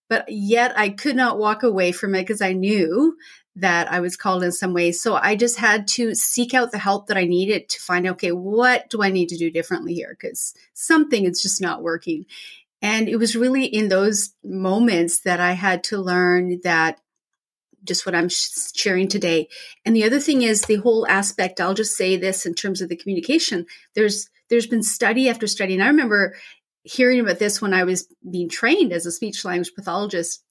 but 0.10 0.26
yet 0.28 0.78
i 0.78 0.90
could 0.90 1.16
not 1.16 1.38
walk 1.38 1.64
away 1.64 1.92
from 1.92 2.16
it 2.16 2.22
because 2.22 2.42
i 2.42 2.54
knew 2.54 3.16
that 3.58 3.92
I 3.92 4.02
was 4.02 4.16
called 4.16 4.44
in 4.44 4.52
some 4.52 4.74
way. 4.74 4.92
So 4.92 5.16
I 5.16 5.36
just 5.36 5.58
had 5.58 5.88
to 5.90 6.14
seek 6.14 6.54
out 6.54 6.72
the 6.72 6.78
help 6.78 7.08
that 7.08 7.18
I 7.18 7.26
needed 7.26 7.70
to 7.70 7.80
find, 7.80 8.08
okay, 8.08 8.32
what 8.32 8.88
do 8.92 9.02
I 9.02 9.10
need 9.10 9.30
to 9.30 9.38
do 9.38 9.50
differently 9.50 9.96
here? 9.96 10.16
Because 10.20 10.54
something 10.74 11.26
is 11.26 11.42
just 11.42 11.60
not 11.60 11.82
working. 11.82 12.28
And 12.84 13.10
it 13.10 13.16
was 13.16 13.36
really 13.36 13.66
in 13.66 13.90
those 13.90 14.34
moments 14.44 15.22
that 15.22 15.40
I 15.40 15.54
had 15.54 15.84
to 15.86 15.98
learn 15.98 16.60
that 16.64 17.02
just 17.84 18.06
what 18.06 18.14
I'm 18.14 18.30
sharing 18.30 19.08
today. 19.08 19.48
And 19.86 19.96
the 19.96 20.04
other 20.04 20.20
thing 20.20 20.44
is 20.44 20.62
the 20.62 20.76
whole 20.76 21.08
aspect, 21.08 21.60
I'll 21.60 21.74
just 21.74 21.98
say 21.98 22.16
this 22.16 22.46
in 22.46 22.54
terms 22.54 22.82
of 22.82 22.90
the 22.90 22.96
communication. 22.96 23.66
There's 23.96 24.30
there's 24.50 24.68
been 24.68 24.84
study 24.84 25.30
after 25.30 25.46
study. 25.46 25.74
And 25.74 25.84
I 25.84 25.88
remember 25.88 26.36
hearing 26.88 27.20
about 27.20 27.40
this 27.40 27.62
when 27.62 27.74
I 27.74 27.84
was 27.84 28.08
being 28.30 28.50
trained 28.50 28.94
as 28.94 29.06
a 29.06 29.12
speech 29.12 29.44
language 29.44 29.74
pathologist 29.76 30.44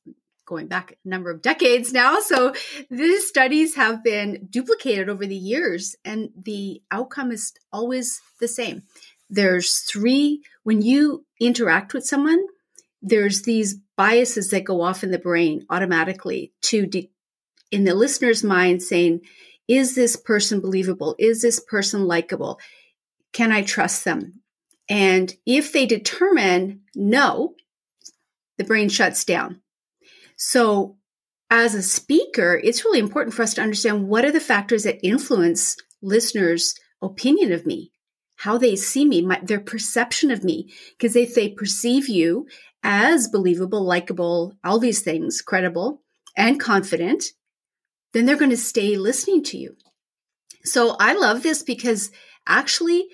going 0.45 0.69
back 0.69 0.93
a 0.93 1.09
number 1.09 1.31
of 1.31 1.43
decades 1.43 1.93
now. 1.93 2.21
So 2.21 2.53
these 2.89 3.27
studies 3.27 3.75
have 3.75 4.05
been 4.05 4.47
duplicated 4.49 5.09
over 5.09 5.27
the 5.27 5.35
years, 5.35 5.97
and 6.05 6.31
the 6.41 6.83
outcome 6.91 7.33
is 7.33 7.53
always 7.73 8.21
the 8.39 8.49
same. 8.49 8.83
There's 9.29 9.79
three, 9.79 10.43
when 10.63 10.83
you 10.83 11.25
interact 11.41 11.95
with 11.95 12.07
someone, 12.07 12.45
there's 13.03 13.43
these 13.43 13.77
biases 13.97 14.51
that 14.51 14.65
go 14.65 14.83
off 14.83 15.03
in 15.03 15.11
the 15.11 15.19
brain 15.19 15.67
automatically 15.69 16.53
to, 16.63 16.87
de- 16.87 17.11
in 17.73 17.85
the 17.85 17.95
listener's 17.95 18.45
mind, 18.45 18.83
saying, 18.83 19.23
is 19.67 19.97
this 19.97 20.17
person 20.17 20.61
believable? 20.61 21.17
Is 21.19 21.43
this 21.43 21.59
person 21.59 22.05
likable? 22.05 22.61
Can 23.33 23.51
I 23.51 23.63
trust 23.63 24.05
them? 24.05 24.43
And 24.89 25.35
if 25.45 25.73
they 25.73 25.87
determine 25.87 26.83
no, 26.95 27.55
the 28.59 28.65
brain 28.65 28.89
shuts 28.89 29.25
down 29.25 29.61
so, 30.37 30.97
as 31.51 31.75
a 31.75 31.83
speaker, 31.83 32.61
it's 32.63 32.85
really 32.85 32.99
important 32.99 33.35
for 33.35 33.43
us 33.43 33.55
to 33.55 33.63
understand 33.63 34.09
what 34.09 34.25
are 34.25 34.33
the 34.33 34.41
factors 34.41 34.83
that 34.83 35.05
influence 35.07 35.77
listeners' 36.03 36.75
opinion 37.01 37.53
of 37.53 37.65
me, 37.65 37.93
how 38.37 38.59
they 38.59 38.77
see 38.77 39.05
me, 39.05 39.23
my, 39.23 39.41
their 39.43 39.61
perception 39.61 40.31
of 40.31 40.45
me. 40.45 40.73
Because 40.91 41.17
if 41.17 41.35
they 41.35 41.49
perceive 41.49 42.09
you 42.09 42.47
as 42.83 43.29
believable, 43.29 43.83
likable, 43.85 44.55
all 44.63 44.79
these 44.79 45.03
things, 45.03 45.41
credible, 45.41 46.03
and 46.37 46.61
confident, 46.61 47.25
then 48.13 48.27
they're 48.27 48.37
going 48.37 48.51
to 48.51 48.57
stay 48.57 48.97
listening 48.97 49.43
to 49.45 49.57
you. 49.57 49.77
So 50.65 50.97
I 50.99 51.15
love 51.15 51.43
this 51.43 51.63
because 51.63 52.11
actually, 52.47 53.07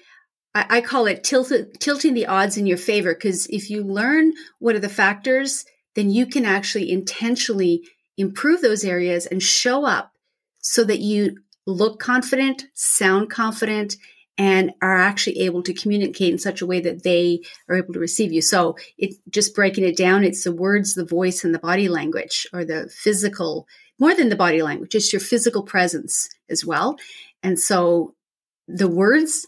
I, 0.55 0.67
I 0.69 0.81
call 0.81 1.07
it 1.07 1.25
tilt, 1.25 1.53
tilting 1.79 2.15
the 2.15 2.27
odds 2.27 2.57
in 2.57 2.67
your 2.67 2.79
favor. 2.79 3.15
Because 3.15 3.47
if 3.47 3.71
you 3.71 3.83
learn 3.83 4.33
what 4.59 4.75
are 4.75 4.81
the 4.81 4.89
factors 4.89 5.65
then 5.95 6.11
you 6.11 6.27
can 6.27 6.45
actually 6.45 6.91
intentionally 6.91 7.89
improve 8.17 8.61
those 8.61 8.85
areas 8.85 9.27
and 9.27 9.43
show 9.43 9.85
up 9.85 10.13
so 10.61 10.85
that 10.85 11.01
you 11.01 11.39
look 11.67 12.01
confident, 12.01 12.65
sound 12.75 13.31
confident, 13.31 13.97
and 14.39 14.73
are 14.81 14.99
actually 14.99 15.41
able 15.41 15.63
to 15.63 15.75
communicate 15.75 16.33
in 16.33 16.39
such 16.39 16.63
a 16.63 16.67
way 16.67 16.81
that 16.81 17.03
they 17.03 17.41
are 17.69 17.77
able 17.77 17.93
to 17.93 18.01
receive 18.01 18.33
you. 18.33 18.41
So 18.41 18.77
it 18.97 19.15
just 19.29 19.55
breaking 19.55 19.85
it 19.85 19.97
down, 19.97 20.25
it's 20.25 20.45
the 20.45 20.55
words, 20.55 20.95
the 20.95 21.05
voice, 21.05 21.45
and 21.45 21.55
the 21.55 21.59
body 21.59 21.89
language 21.89 22.47
or 22.53 22.65
the 22.65 22.89
physical, 22.89 23.67
more 23.99 24.15
than 24.15 24.31
the 24.31 24.37
body 24.37 24.63
language, 24.63 24.95
it's 24.95 25.13
your 25.13 25.21
physical 25.21 25.63
presence 25.63 26.29
as 26.49 26.65
well. 26.65 26.97
And 27.43 27.61
so 27.61 28.15
the 28.67 28.89
words 28.89 29.47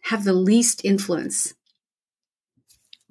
have 0.00 0.24
the 0.24 0.32
least 0.32 0.84
influence 0.84 1.54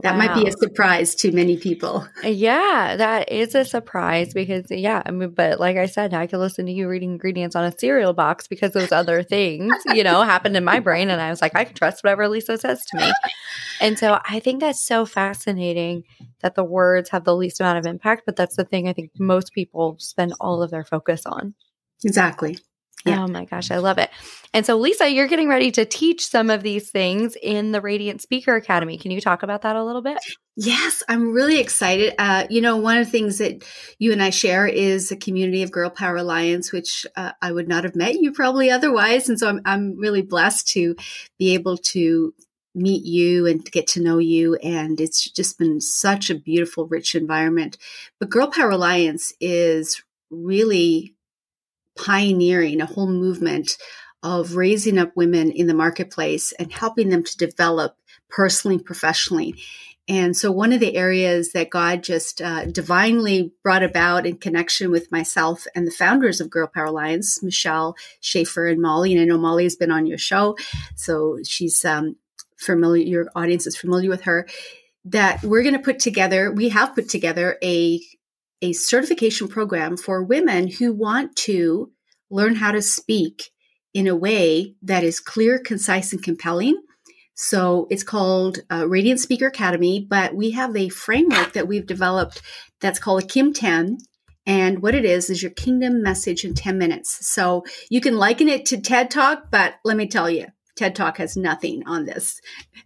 that 0.02 0.13
wow. 0.13 0.17
might 0.17 0.41
be 0.41 0.47
a 0.47 0.52
surprise 0.54 1.13
to 1.15 1.32
many 1.34 1.58
people. 1.58 2.08
Uh, 2.23 2.30
yeah, 2.30 2.95
that 2.95 3.30
is 3.30 3.54
a 3.54 3.65
surprise 3.65 4.34
because, 4.34 4.65
yeah, 4.69 5.04
I 5.06 5.12
mean, 5.12 5.32
but 5.32 5.60
like 5.60 5.75
I 5.75 5.88
said, 5.88 6.13
I 6.13 6.25
could 6.25 6.39
listen 6.39 6.65
to 6.67 6.71
you 6.71 6.88
reading 6.88 7.12
ingredients 7.12 7.54
on 7.54 7.65
a 7.65 7.78
cereal 7.78 8.13
box 8.13 8.47
because 8.47 8.71
those 8.71 8.93
other 8.93 9.23
things, 9.30 9.73
you 9.88 10.06
know, 10.06 10.21
happened 10.21 10.56
in 10.56 10.63
my 10.63 10.80
brain. 10.80 11.10
And 11.10 11.19
I 11.19 11.30
was 11.30 11.41
like, 11.41 11.54
I 11.54 11.65
can 11.65 11.75
trust 11.75 12.02
whatever 12.02 12.30
Lisa 12.30 12.58
says 12.58 12.86
to 12.86 12.97
me. 12.97 13.12
And 13.82 13.99
so 13.99 14.19
I 14.23 14.39
think 14.39 14.62
that's 14.62 14.86
so 14.86 15.06
fascinating 15.06 16.04
that 16.41 16.56
the 16.56 16.63
words 16.63 17.10
have 17.10 17.25
the 17.25 17.36
least 17.36 17.60
amount 17.60 17.80
of 17.80 17.86
impact. 17.86 18.23
But 18.25 18.38
that's 18.38 18.56
the 18.56 18.63
thing 18.63 18.88
I 18.88 18.93
think 18.93 19.12
most 19.19 19.52
people 19.52 19.97
spend 19.99 20.34
all 20.39 20.63
of 20.63 20.71
their 20.71 20.86
focus 20.86 21.25
on. 21.25 21.56
Exactly. 22.06 22.58
Yeah. 23.06 23.23
Oh 23.23 23.28
my 23.28 23.45
gosh, 23.45 23.71
I 23.71 23.78
love 23.78 23.97
it. 23.97 24.10
And 24.53 24.65
so, 24.65 24.77
Lisa, 24.77 25.09
you're 25.09 25.27
getting 25.27 25.47
ready 25.47 25.71
to 25.71 25.85
teach 25.85 26.25
some 26.25 26.49
of 26.49 26.63
these 26.63 26.89
things 26.89 27.38
in 27.41 27.71
the 27.71 27.81
Radiant 27.81 28.21
Speaker 28.21 28.55
Academy. 28.55 28.97
Can 28.97 29.12
you 29.12 29.21
talk 29.21 29.43
about 29.43 29.62
that 29.62 29.75
a 29.75 29.83
little 29.83 30.01
bit? 30.01 30.17
Yes, 30.55 31.03
I'm 31.07 31.31
really 31.31 31.59
excited. 31.59 32.15
Uh, 32.17 32.47
you 32.49 32.59
know, 32.59 32.77
one 32.77 32.97
of 32.97 33.05
the 33.05 33.12
things 33.12 33.38
that 33.38 33.63
you 33.99 34.12
and 34.12 34.23
I 34.23 34.31
share 34.31 34.65
is 34.65 35.12
a 35.12 35.15
community 35.15 35.62
of 35.62 35.71
Girl 35.71 35.89
Power 35.89 36.17
Alliance, 36.17 36.71
which 36.71 37.05
uh, 37.15 37.33
I 37.41 37.51
would 37.51 37.67
not 37.67 37.83
have 37.83 37.95
met 37.95 38.15
you 38.15 38.31
probably 38.31 38.71
otherwise. 38.71 39.29
And 39.29 39.39
so 39.39 39.47
I'm, 39.47 39.62
I'm 39.65 39.97
really 39.97 40.23
blessed 40.23 40.67
to 40.69 40.95
be 41.38 41.53
able 41.53 41.77
to 41.77 42.33
meet 42.73 43.05
you 43.05 43.45
and 43.45 43.63
get 43.71 43.88
to 43.88 44.01
know 44.01 44.17
you. 44.17 44.55
And 44.55 44.99
it's 44.99 45.29
just 45.29 45.59
been 45.59 45.79
such 45.79 46.29
a 46.29 46.35
beautiful, 46.35 46.88
rich 46.88 47.13
environment. 47.13 47.77
But 48.19 48.29
Girl 48.29 48.47
Power 48.47 48.71
Alliance 48.71 49.31
is 49.39 50.03
really 50.31 51.15
pioneering 51.97 52.81
a 52.81 52.85
whole 52.85 53.09
movement 53.09 53.77
of 54.23 54.55
raising 54.55 54.97
up 54.97 55.15
women 55.15 55.51
in 55.51 55.67
the 55.67 55.73
marketplace 55.73 56.51
and 56.53 56.71
helping 56.71 57.10
them 57.10 57.23
to 57.23 57.38
develop 57.38 57.95
personally 58.29 58.75
and 58.75 58.86
professionally. 58.86 59.55
And 60.10 60.36
so, 60.36 60.51
one 60.51 60.73
of 60.73 60.79
the 60.79 60.95
areas 60.95 61.51
that 61.51 61.69
God 61.69 62.03
just 62.03 62.41
uh, 62.41 62.65
divinely 62.65 63.53
brought 63.62 63.84
about 63.84 64.25
in 64.25 64.38
connection 64.38 64.89
with 64.89 65.12
myself 65.12 65.67
and 65.75 65.86
the 65.86 65.91
founders 65.91 66.41
of 66.41 66.49
Girl 66.49 66.67
Power 66.67 66.86
Alliance, 66.86 67.43
Michelle 67.43 67.95
Schaefer 68.19 68.65
and 68.65 68.82
Molly, 68.82 69.13
and 69.13 69.21
I 69.21 69.25
know 69.25 69.38
Molly 69.38 69.65
has 69.65 69.75
been 69.75 69.91
on 69.91 70.08
your 70.08 70.17
show, 70.17 70.58
so 70.95 71.38
she's 71.43 71.86
um, 71.86 72.15
familiar, 72.58 73.05
your 73.05 73.29
audience 73.36 73.67
is 73.67 73.77
familiar 73.77 74.10
with 74.10 74.23
her, 74.23 74.47
that 75.05 75.43
we're 75.43 75.62
going 75.62 75.77
to 75.77 75.79
put 75.79 75.99
together, 75.99 76.51
we 76.51 76.69
have 76.69 76.95
put 76.95 77.08
together 77.08 77.58
a, 77.63 78.01
a 78.63 78.73
certification 78.73 79.47
program 79.47 79.95
for 79.95 80.23
women 80.23 80.67
who 80.67 80.91
want 80.91 81.36
to 81.36 81.91
learn 82.32 82.55
how 82.55 82.71
to 82.71 82.82
speak 82.82 83.51
in 83.93 84.08
a 84.08 84.15
way 84.15 84.75
that 84.82 85.04
is 85.04 85.19
clear, 85.19 85.60
concise, 85.60 86.13
and 86.13 86.23
compelling. 86.23 86.82
So 87.36 87.88
it's 87.89 88.04
called 88.04 88.60
uh, 88.69 88.88
Radiant 88.88 89.19
Speaker 89.19 89.47
Academy, 89.47 90.06
but 90.08 90.36
we 90.36 90.52
have 90.52 90.75
a 90.75 90.89
framework 90.89 91.54
that 91.54 91.67
we've 91.67 91.88
developed 91.88 92.41
that's 92.82 92.99
called 92.99 93.23
a 93.23 93.28
KIM10. 93.28 93.99
And 94.45 94.82
what 94.82 94.95
it 94.95 95.06
is, 95.06 95.30
is 95.30 95.41
your 95.41 95.52
kingdom 95.52 96.02
message 96.02 96.43
in 96.43 96.54
10 96.54 96.78
minutes. 96.78 97.25
So 97.25 97.63
you 97.89 98.02
can 98.02 98.17
liken 98.17 98.49
it 98.49 98.65
to 98.67 98.82
TED 98.82 99.12
Talk, 99.12 99.52
but 99.52 99.75
let 99.86 99.95
me 99.95 100.08
tell 100.08 100.30
you, 100.30 100.47
TED 100.75 100.95
Talk 100.95 101.17
has 101.17 101.38
nothing 101.38 101.84
on 101.86 102.06
this. 102.06 102.41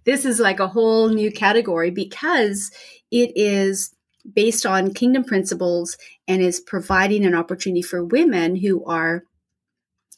This 0.06 0.26
is 0.26 0.40
like 0.40 0.60
a 0.60 0.68
whole 0.68 1.10
new 1.10 1.32
category 1.32 1.90
because 1.90 2.70
it 3.12 3.32
is 3.36 3.96
based 4.32 4.66
on 4.66 4.94
kingdom 4.94 5.24
principles 5.24 5.98
and 6.28 6.42
is 6.42 6.60
providing 6.60 7.26
an 7.26 7.36
opportunity 7.36 7.82
for 7.82 8.04
women 8.04 8.56
who 8.56 8.86
are 8.86 9.24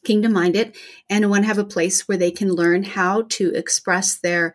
kingdom 0.06 0.32
minded 0.32 0.76
and 1.10 1.28
want 1.28 1.42
to 1.42 1.48
have 1.48 1.58
a 1.58 1.64
place 1.64 2.06
where 2.06 2.16
they 2.16 2.30
can 2.30 2.52
learn 2.52 2.82
how 2.82 3.22
to 3.28 3.52
express 3.54 4.18
their 4.18 4.54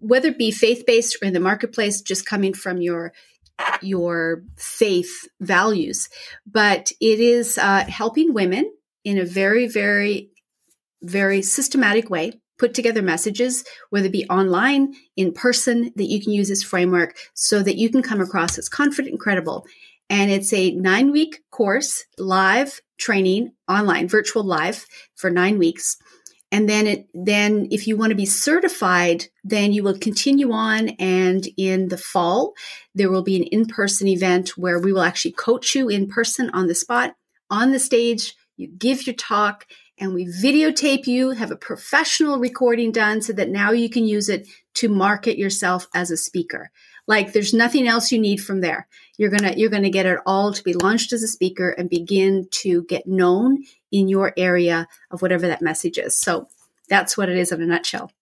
whether 0.00 0.28
it 0.28 0.38
be 0.38 0.50
faith 0.50 0.84
based 0.86 1.16
or 1.20 1.26
in 1.26 1.34
the 1.34 1.40
marketplace 1.40 2.00
just 2.00 2.26
coming 2.26 2.54
from 2.54 2.80
your 2.80 3.12
your 3.82 4.42
faith 4.56 5.28
values. 5.40 6.08
But 6.46 6.92
it 7.00 7.20
is 7.20 7.58
uh, 7.58 7.84
helping 7.84 8.32
women 8.32 8.72
in 9.04 9.18
a 9.18 9.24
very 9.24 9.68
very 9.68 10.30
very 11.02 11.42
systematic 11.42 12.10
way 12.10 12.40
put 12.58 12.74
together 12.74 13.02
messages 13.02 13.64
whether 13.90 14.06
it 14.06 14.12
be 14.12 14.28
online 14.28 14.94
in 15.16 15.32
person 15.32 15.92
that 15.94 16.10
you 16.10 16.20
can 16.20 16.32
use 16.32 16.48
this 16.48 16.62
framework 16.62 17.16
so 17.34 17.62
that 17.62 17.76
you 17.76 17.88
can 17.88 18.02
come 18.02 18.20
across 18.20 18.58
as 18.58 18.68
confident 18.68 19.12
and 19.12 19.20
credible. 19.20 19.64
And 20.10 20.30
it's 20.30 20.52
a 20.52 20.72
nine 20.72 21.12
week 21.12 21.42
course 21.50 22.04
live 22.16 22.80
training 22.98 23.52
online, 23.68 24.08
virtual 24.08 24.44
live 24.44 24.86
for 25.14 25.30
nine 25.30 25.58
weeks. 25.58 25.96
And 26.50 26.68
then 26.68 26.86
it, 26.86 27.08
then 27.12 27.68
if 27.70 27.86
you 27.86 27.96
want 27.96 28.10
to 28.10 28.16
be 28.16 28.24
certified, 28.24 29.26
then 29.44 29.72
you 29.72 29.82
will 29.82 29.98
continue 29.98 30.50
on. 30.52 30.88
And 30.98 31.46
in 31.56 31.88
the 31.88 31.98
fall, 31.98 32.54
there 32.94 33.10
will 33.10 33.22
be 33.22 33.36
an 33.36 33.42
in-person 33.42 34.08
event 34.08 34.56
where 34.56 34.78
we 34.78 34.92
will 34.92 35.02
actually 35.02 35.32
coach 35.32 35.74
you 35.74 35.88
in 35.88 36.08
person 36.08 36.50
on 36.50 36.66
the 36.66 36.74
spot, 36.74 37.14
on 37.50 37.72
the 37.72 37.78
stage. 37.78 38.34
You 38.56 38.68
give 38.68 39.06
your 39.06 39.14
talk 39.14 39.66
and 39.98 40.14
we 40.14 40.26
videotape 40.26 41.06
you, 41.06 41.30
have 41.30 41.50
a 41.50 41.56
professional 41.56 42.38
recording 42.38 42.92
done 42.92 43.20
so 43.20 43.32
that 43.34 43.50
now 43.50 43.72
you 43.72 43.90
can 43.90 44.04
use 44.04 44.28
it 44.28 44.48
to 44.74 44.88
market 44.88 45.36
yourself 45.36 45.86
as 45.94 46.10
a 46.10 46.16
speaker. 46.16 46.70
Like 47.08 47.32
there's 47.32 47.54
nothing 47.54 47.88
else 47.88 48.12
you 48.12 48.20
need 48.20 48.36
from 48.36 48.60
there. 48.60 48.86
You're 49.16 49.30
going 49.30 49.42
to 49.42 49.58
you're 49.58 49.70
going 49.70 49.82
to 49.82 49.90
get 49.90 50.06
it 50.06 50.20
all 50.26 50.52
to 50.52 50.62
be 50.62 50.74
launched 50.74 51.12
as 51.12 51.22
a 51.22 51.28
speaker 51.28 51.70
and 51.70 51.90
begin 51.90 52.46
to 52.50 52.84
get 52.84 53.06
known 53.06 53.64
in 53.90 54.08
your 54.08 54.34
area 54.36 54.86
of 55.10 55.22
whatever 55.22 55.48
that 55.48 55.62
message 55.62 55.98
is. 55.98 56.16
So 56.16 56.48
that's 56.88 57.16
what 57.16 57.30
it 57.30 57.36
is 57.36 57.50
in 57.50 57.62
a 57.62 57.66
nutshell. 57.66 58.12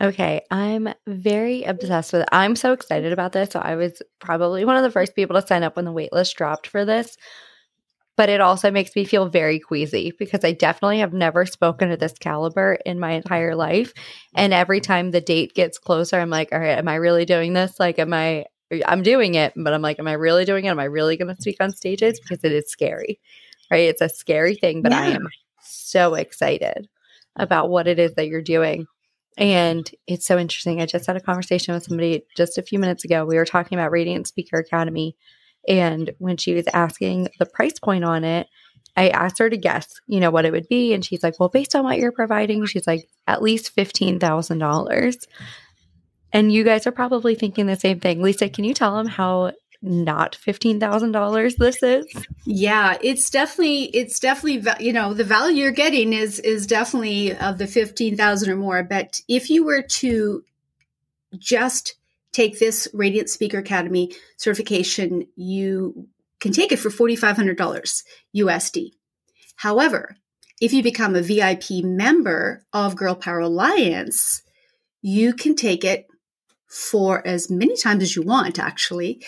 Okay, 0.00 0.42
I'm 0.50 0.88
very 1.06 1.64
obsessed 1.64 2.12
with 2.12 2.22
it. 2.22 2.28
I'm 2.32 2.56
so 2.56 2.72
excited 2.72 3.12
about 3.12 3.32
this. 3.32 3.50
So 3.50 3.60
I 3.60 3.76
was 3.76 4.00
probably 4.18 4.64
one 4.64 4.76
of 4.76 4.82
the 4.82 4.90
first 4.90 5.14
people 5.14 5.40
to 5.40 5.46
sign 5.46 5.62
up 5.62 5.76
when 5.76 5.84
the 5.84 5.92
waitlist 5.92 6.34
dropped 6.34 6.66
for 6.66 6.84
this. 6.84 7.16
But 8.16 8.28
it 8.28 8.40
also 8.40 8.70
makes 8.70 8.94
me 8.94 9.04
feel 9.04 9.28
very 9.28 9.58
queasy 9.58 10.12
because 10.16 10.44
I 10.44 10.52
definitely 10.52 11.00
have 11.00 11.12
never 11.12 11.46
spoken 11.46 11.88
to 11.88 11.96
this 11.96 12.12
caliber 12.12 12.78
in 12.86 13.00
my 13.00 13.12
entire 13.12 13.56
life. 13.56 13.92
And 14.36 14.52
every 14.52 14.80
mm-hmm. 14.80 14.92
time 14.92 15.10
the 15.10 15.20
date 15.20 15.54
gets 15.54 15.78
closer, 15.78 16.20
I'm 16.20 16.30
like, 16.30 16.50
all 16.52 16.60
right, 16.60 16.78
am 16.78 16.86
I 16.86 16.94
really 16.94 17.24
doing 17.24 17.54
this? 17.54 17.80
Like, 17.80 17.98
am 17.98 18.12
I 18.12 18.46
I'm 18.86 19.02
doing 19.02 19.34
it, 19.34 19.52
but 19.56 19.72
I'm 19.72 19.82
like, 19.82 19.98
am 19.98 20.08
I 20.08 20.12
really 20.12 20.44
doing 20.44 20.64
it? 20.64 20.70
Am 20.70 20.80
I 20.80 20.84
really 20.84 21.16
going 21.16 21.34
to 21.34 21.40
speak 21.40 21.56
on 21.60 21.72
stages? 21.72 22.18
Because 22.20 22.42
it 22.44 22.52
is 22.52 22.70
scary, 22.70 23.20
right? 23.70 23.88
It's 23.88 24.00
a 24.00 24.08
scary 24.08 24.54
thing, 24.54 24.82
but 24.82 24.92
yeah. 24.92 25.00
I 25.00 25.06
am 25.08 25.28
so 25.60 26.14
excited 26.14 26.88
about 27.36 27.68
what 27.68 27.86
it 27.86 27.98
is 27.98 28.14
that 28.14 28.26
you're 28.26 28.42
doing. 28.42 28.86
And 29.36 29.88
it's 30.06 30.26
so 30.26 30.38
interesting. 30.38 30.80
I 30.80 30.86
just 30.86 31.06
had 31.06 31.16
a 31.16 31.20
conversation 31.20 31.74
with 31.74 31.84
somebody 31.84 32.24
just 32.36 32.56
a 32.56 32.62
few 32.62 32.78
minutes 32.78 33.04
ago. 33.04 33.24
We 33.24 33.36
were 33.36 33.44
talking 33.44 33.76
about 33.76 33.90
Radiant 33.90 34.28
Speaker 34.28 34.58
Academy. 34.58 35.16
And 35.68 36.12
when 36.18 36.36
she 36.36 36.54
was 36.54 36.66
asking 36.72 37.28
the 37.38 37.46
price 37.46 37.78
point 37.78 38.04
on 38.04 38.24
it, 38.24 38.48
I 38.96 39.08
asked 39.08 39.38
her 39.38 39.50
to 39.50 39.56
guess, 39.56 40.00
you 40.06 40.20
know, 40.20 40.30
what 40.30 40.44
it 40.44 40.52
would 40.52 40.68
be. 40.68 40.94
And 40.94 41.04
she's 41.04 41.22
like, 41.22 41.40
well, 41.40 41.48
based 41.48 41.74
on 41.74 41.84
what 41.84 41.98
you're 41.98 42.12
providing, 42.12 42.64
she's 42.66 42.86
like, 42.86 43.08
at 43.26 43.42
least 43.42 43.74
$15,000. 43.74 45.26
And 46.32 46.52
you 46.52 46.64
guys 46.64 46.86
are 46.86 46.92
probably 46.92 47.34
thinking 47.34 47.66
the 47.66 47.76
same 47.76 48.00
thing. 48.00 48.22
Lisa, 48.22 48.48
can 48.48 48.64
you 48.64 48.74
tell 48.74 48.96
them 48.96 49.06
how 49.06 49.52
not 49.82 50.36
$15,000 50.44 51.56
this 51.56 51.82
is? 51.82 52.06
Yeah, 52.44 52.96
it's 53.02 53.28
definitely 53.30 53.84
it's 53.84 54.18
definitely 54.18 54.72
you 54.84 54.92
know, 54.92 55.12
the 55.12 55.24
value 55.24 55.62
you're 55.62 55.72
getting 55.72 56.12
is 56.12 56.40
is 56.40 56.66
definitely 56.66 57.36
of 57.36 57.58
the 57.58 57.66
15,000 57.66 58.50
or 58.50 58.56
more, 58.56 58.82
but 58.82 59.20
if 59.28 59.50
you 59.50 59.64
were 59.64 59.82
to 59.82 60.42
just 61.36 61.94
take 62.34 62.58
this 62.58 62.88
Radiant 62.92 63.30
Speaker 63.30 63.58
Academy 63.58 64.12
certification, 64.36 65.28
you 65.36 66.08
can 66.40 66.52
take 66.52 66.72
it 66.72 66.78
for 66.78 66.90
$4500 66.90 68.02
USD. 68.36 68.90
However, 69.56 70.16
if 70.60 70.72
you 70.72 70.82
become 70.82 71.14
a 71.14 71.22
VIP 71.22 71.84
member 71.84 72.64
of 72.72 72.96
Girl 72.96 73.14
Power 73.14 73.40
Alliance, 73.40 74.42
you 75.00 75.32
can 75.32 75.54
take 75.54 75.84
it 75.84 76.06
for 76.68 77.26
as 77.26 77.50
many 77.50 77.76
times 77.76 78.02
as 78.02 78.16
you 78.16 78.22
want, 78.22 78.58
actually, 78.58 79.24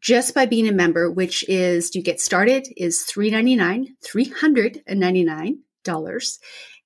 just 0.00 0.34
by 0.34 0.46
being 0.46 0.68
a 0.68 0.72
member, 0.72 1.10
which 1.10 1.48
is 1.48 1.94
you 1.94 2.02
get 2.02 2.20
started 2.20 2.68
is 2.76 3.02
399, 3.02 3.96
$399. 4.04 6.38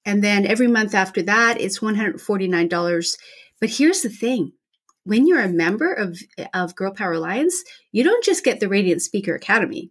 And 0.04 0.24
then 0.24 0.46
every 0.46 0.68
month 0.68 0.94
after 0.94 1.22
that, 1.22 1.60
it's 1.60 1.80
$149. 1.80 3.16
But 3.60 3.70
here's 3.70 4.02
the 4.02 4.08
thing 4.08 4.52
when 5.08 5.26
you're 5.26 5.40
a 5.40 5.48
member 5.48 5.92
of, 5.92 6.18
of 6.52 6.76
Girl 6.76 6.92
Power 6.92 7.12
Alliance, 7.12 7.64
you 7.92 8.04
don't 8.04 8.22
just 8.22 8.44
get 8.44 8.60
the 8.60 8.68
Radiant 8.68 9.00
Speaker 9.00 9.34
Academy. 9.34 9.90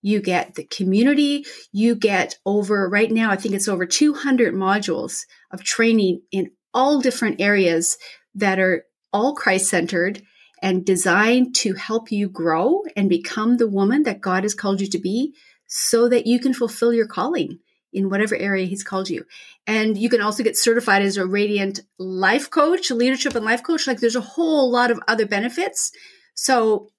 You 0.00 0.20
get 0.20 0.54
the 0.54 0.62
community. 0.62 1.44
You 1.72 1.96
get 1.96 2.38
over, 2.46 2.88
right 2.88 3.10
now, 3.10 3.32
I 3.32 3.36
think 3.36 3.56
it's 3.56 3.66
over 3.66 3.84
200 3.84 4.54
modules 4.54 5.26
of 5.50 5.64
training 5.64 6.22
in 6.30 6.52
all 6.72 7.00
different 7.00 7.40
areas 7.40 7.98
that 8.36 8.60
are 8.60 8.84
all 9.12 9.34
Christ 9.34 9.68
centered 9.68 10.22
and 10.62 10.86
designed 10.86 11.56
to 11.56 11.74
help 11.74 12.12
you 12.12 12.28
grow 12.28 12.82
and 12.94 13.08
become 13.08 13.56
the 13.56 13.68
woman 13.68 14.04
that 14.04 14.20
God 14.20 14.44
has 14.44 14.54
called 14.54 14.80
you 14.80 14.86
to 14.86 14.98
be 15.00 15.34
so 15.66 16.08
that 16.08 16.28
you 16.28 16.38
can 16.38 16.54
fulfill 16.54 16.92
your 16.92 17.08
calling 17.08 17.58
in 17.92 18.10
whatever 18.10 18.36
area 18.36 18.66
he's 18.66 18.84
called 18.84 19.08
you. 19.08 19.24
And 19.66 19.96
you 19.96 20.08
can 20.08 20.20
also 20.20 20.42
get 20.42 20.56
certified 20.56 21.02
as 21.02 21.16
a 21.16 21.26
radiant 21.26 21.80
life 21.98 22.50
coach, 22.50 22.90
leadership 22.90 23.34
and 23.34 23.44
life 23.44 23.62
coach. 23.62 23.86
Like 23.86 24.00
there's 24.00 24.16
a 24.16 24.20
whole 24.20 24.70
lot 24.70 24.90
of 24.90 25.00
other 25.08 25.26
benefits. 25.26 25.90
So 26.34 26.90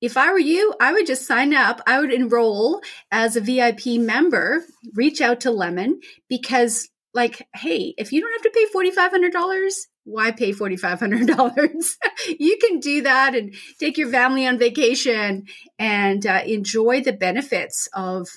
if 0.00 0.16
I 0.16 0.32
were 0.32 0.38
you, 0.38 0.74
I 0.80 0.92
would 0.92 1.06
just 1.06 1.26
sign 1.26 1.54
up. 1.54 1.80
I 1.86 2.00
would 2.00 2.12
enroll 2.12 2.80
as 3.10 3.36
a 3.36 3.40
VIP 3.40 4.00
member, 4.00 4.64
reach 4.94 5.20
out 5.20 5.40
to 5.42 5.50
Lemon 5.50 6.00
because 6.28 6.88
like, 7.14 7.46
hey, 7.54 7.94
if 7.98 8.12
you 8.12 8.20
don't 8.20 8.32
have 8.32 8.42
to 8.42 8.50
pay 8.50 8.66
$4,500, 8.74 9.72
why 10.04 10.32
pay 10.32 10.52
$4,500? 10.52 11.94
you 12.40 12.58
can 12.58 12.80
do 12.80 13.02
that 13.02 13.34
and 13.34 13.54
take 13.78 13.96
your 13.98 14.10
family 14.10 14.46
on 14.46 14.58
vacation 14.58 15.44
and 15.78 16.26
uh, 16.26 16.42
enjoy 16.46 17.00
the 17.00 17.12
benefits 17.12 17.88
of 17.94 18.28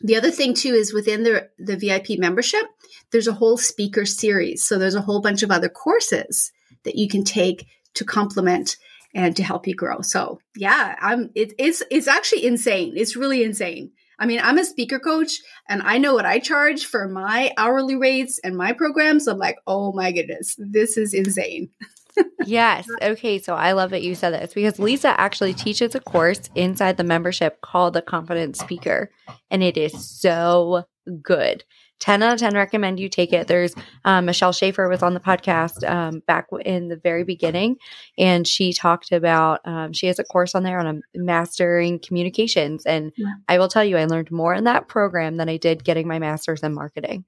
The 0.00 0.16
other 0.16 0.30
thing 0.30 0.54
too 0.54 0.74
is 0.74 0.94
within 0.94 1.22
the 1.24 1.48
the 1.58 1.76
VIP 1.76 2.18
membership, 2.18 2.64
there's 3.12 3.28
a 3.28 3.34
whole 3.34 3.56
speaker 3.56 4.06
series. 4.06 4.64
So 4.64 4.78
there's 4.78 4.94
a 4.94 5.02
whole 5.02 5.20
bunch 5.20 5.42
of 5.42 5.50
other 5.50 5.68
courses 5.68 6.52
that 6.84 6.96
you 6.96 7.08
can 7.08 7.24
take 7.24 7.66
to 7.94 8.04
complement 8.04 8.76
and 9.14 9.36
to 9.36 9.42
help 9.42 9.66
you 9.66 9.74
grow. 9.74 10.00
So 10.00 10.40
yeah, 10.56 10.96
I'm 11.00 11.30
it, 11.34 11.52
it's 11.58 11.82
it's 11.90 12.08
actually 12.08 12.46
insane. 12.46 12.94
It's 12.96 13.16
really 13.16 13.42
insane. 13.42 13.90
I 14.18 14.26
mean, 14.26 14.40
I'm 14.42 14.58
a 14.58 14.64
speaker 14.64 14.98
coach 14.98 15.40
and 15.68 15.82
I 15.82 15.96
know 15.96 16.14
what 16.14 16.26
I 16.26 16.38
charge 16.38 16.84
for 16.84 17.08
my 17.08 17.52
hourly 17.56 17.96
rates 17.96 18.38
and 18.44 18.54
my 18.54 18.72
programs. 18.72 19.26
I'm 19.26 19.38
like, 19.38 19.56
oh 19.66 19.92
my 19.92 20.12
goodness, 20.12 20.56
this 20.58 20.96
is 20.96 21.14
insane. 21.14 21.70
yes. 22.46 22.86
Okay. 23.02 23.38
So 23.38 23.54
I 23.54 23.72
love 23.72 23.90
that 23.90 24.02
you 24.02 24.14
said 24.14 24.34
this 24.34 24.54
because 24.54 24.78
Lisa 24.78 25.18
actually 25.20 25.54
teaches 25.54 25.94
a 25.94 26.00
course 26.00 26.40
inside 26.54 26.96
the 26.96 27.04
membership 27.04 27.60
called 27.60 27.94
the 27.94 28.02
Confident 28.02 28.56
Speaker, 28.56 29.10
and 29.50 29.62
it 29.62 29.76
is 29.76 30.08
so 30.08 30.84
good. 31.22 31.64
10 32.00 32.22
out 32.22 32.32
of 32.32 32.40
10 32.40 32.54
recommend 32.54 32.98
you 32.98 33.08
take 33.08 33.32
it. 33.32 33.46
There's 33.46 33.74
um, 34.04 34.24
Michelle 34.24 34.52
Schaefer 34.52 34.88
was 34.88 35.02
on 35.02 35.14
the 35.14 35.20
podcast 35.20 35.88
um, 35.88 36.22
back 36.26 36.46
in 36.64 36.88
the 36.88 36.96
very 36.96 37.24
beginning, 37.24 37.76
and 38.18 38.48
she 38.48 38.72
talked 38.72 39.12
about 39.12 39.60
um, 39.64 39.92
she 39.92 40.06
has 40.06 40.18
a 40.18 40.24
course 40.24 40.54
on 40.54 40.62
there 40.62 40.80
on 40.80 41.02
mastering 41.14 42.00
communications. 42.00 42.86
And 42.86 43.12
yeah. 43.16 43.34
I 43.48 43.58
will 43.58 43.68
tell 43.68 43.84
you, 43.84 43.98
I 43.98 44.06
learned 44.06 44.30
more 44.30 44.54
in 44.54 44.64
that 44.64 44.88
program 44.88 45.36
than 45.36 45.48
I 45.48 45.58
did 45.58 45.84
getting 45.84 46.08
my 46.08 46.18
master's 46.18 46.62
in 46.62 46.74
marketing. 46.74 47.24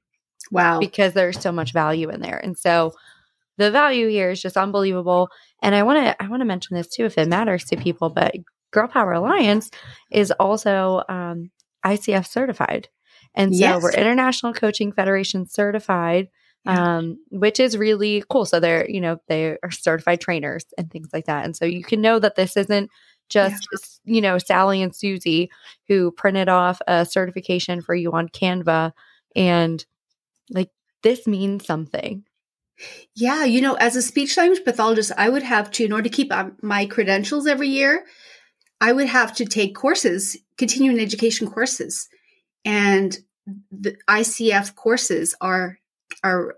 Wow. 0.50 0.80
Because 0.80 1.12
there's 1.12 1.38
so 1.38 1.52
much 1.52 1.72
value 1.72 2.08
in 2.08 2.20
there. 2.20 2.38
And 2.38 2.58
so 2.58 2.94
the 3.58 3.70
value 3.70 4.08
here 4.08 4.30
is 4.30 4.40
just 4.40 4.56
unbelievable. 4.56 5.28
And 5.62 5.74
I 5.74 5.82
want 5.82 6.04
to 6.04 6.22
I 6.22 6.28
want 6.28 6.40
to 6.40 6.46
mention 6.46 6.76
this 6.76 6.88
too 6.88 7.04
if 7.04 7.18
it 7.18 7.28
matters 7.28 7.64
to 7.66 7.76
people, 7.76 8.10
but 8.10 8.34
Girl 8.72 8.88
Power 8.88 9.12
Alliance 9.12 9.70
is 10.10 10.30
also 10.32 11.02
um, 11.08 11.50
ICF 11.84 12.26
certified. 12.26 12.88
And 13.34 13.54
so 13.54 13.60
yes. 13.60 13.82
we're 13.82 13.92
International 13.92 14.52
Coaching 14.52 14.92
Federation 14.92 15.46
certified, 15.46 16.28
yeah. 16.64 16.96
um, 16.96 17.18
which 17.30 17.60
is 17.60 17.76
really 17.76 18.24
cool. 18.28 18.44
So 18.44 18.60
they're, 18.60 18.88
you 18.88 19.00
know, 19.00 19.18
they 19.28 19.56
are 19.62 19.70
certified 19.70 20.20
trainers 20.20 20.64
and 20.76 20.90
things 20.90 21.08
like 21.12 21.26
that. 21.26 21.44
And 21.44 21.56
so 21.56 21.64
you 21.64 21.82
can 21.82 22.00
know 22.00 22.18
that 22.18 22.34
this 22.34 22.56
isn't 22.56 22.90
just, 23.28 23.66
yeah. 24.04 24.14
you 24.14 24.20
know, 24.20 24.38
Sally 24.38 24.82
and 24.82 24.94
Susie 24.94 25.50
who 25.88 26.10
printed 26.10 26.48
off 26.48 26.82
a 26.86 27.06
certification 27.06 27.80
for 27.80 27.94
you 27.94 28.12
on 28.12 28.28
Canva. 28.28 28.92
And 29.34 29.84
like, 30.50 30.70
this 31.02 31.26
means 31.26 31.64
something. 31.64 32.24
Yeah, 33.14 33.44
you 33.44 33.60
know, 33.60 33.74
as 33.74 33.96
a 33.96 34.02
speech 34.02 34.36
language 34.36 34.64
pathologist, 34.64 35.12
I 35.16 35.28
would 35.28 35.42
have 35.42 35.70
to, 35.72 35.84
in 35.84 35.92
order 35.92 36.08
to 36.08 36.14
keep 36.14 36.32
um, 36.32 36.56
my 36.62 36.86
credentials 36.86 37.46
every 37.46 37.68
year, 37.68 38.04
I 38.80 38.92
would 38.92 39.08
have 39.08 39.34
to 39.36 39.44
take 39.44 39.74
courses, 39.74 40.36
continuing 40.56 40.98
education 40.98 41.50
courses 41.50 42.08
and 42.64 43.16
the 43.70 43.96
ICF 44.08 44.74
courses 44.74 45.34
are 45.40 45.78
are 46.22 46.56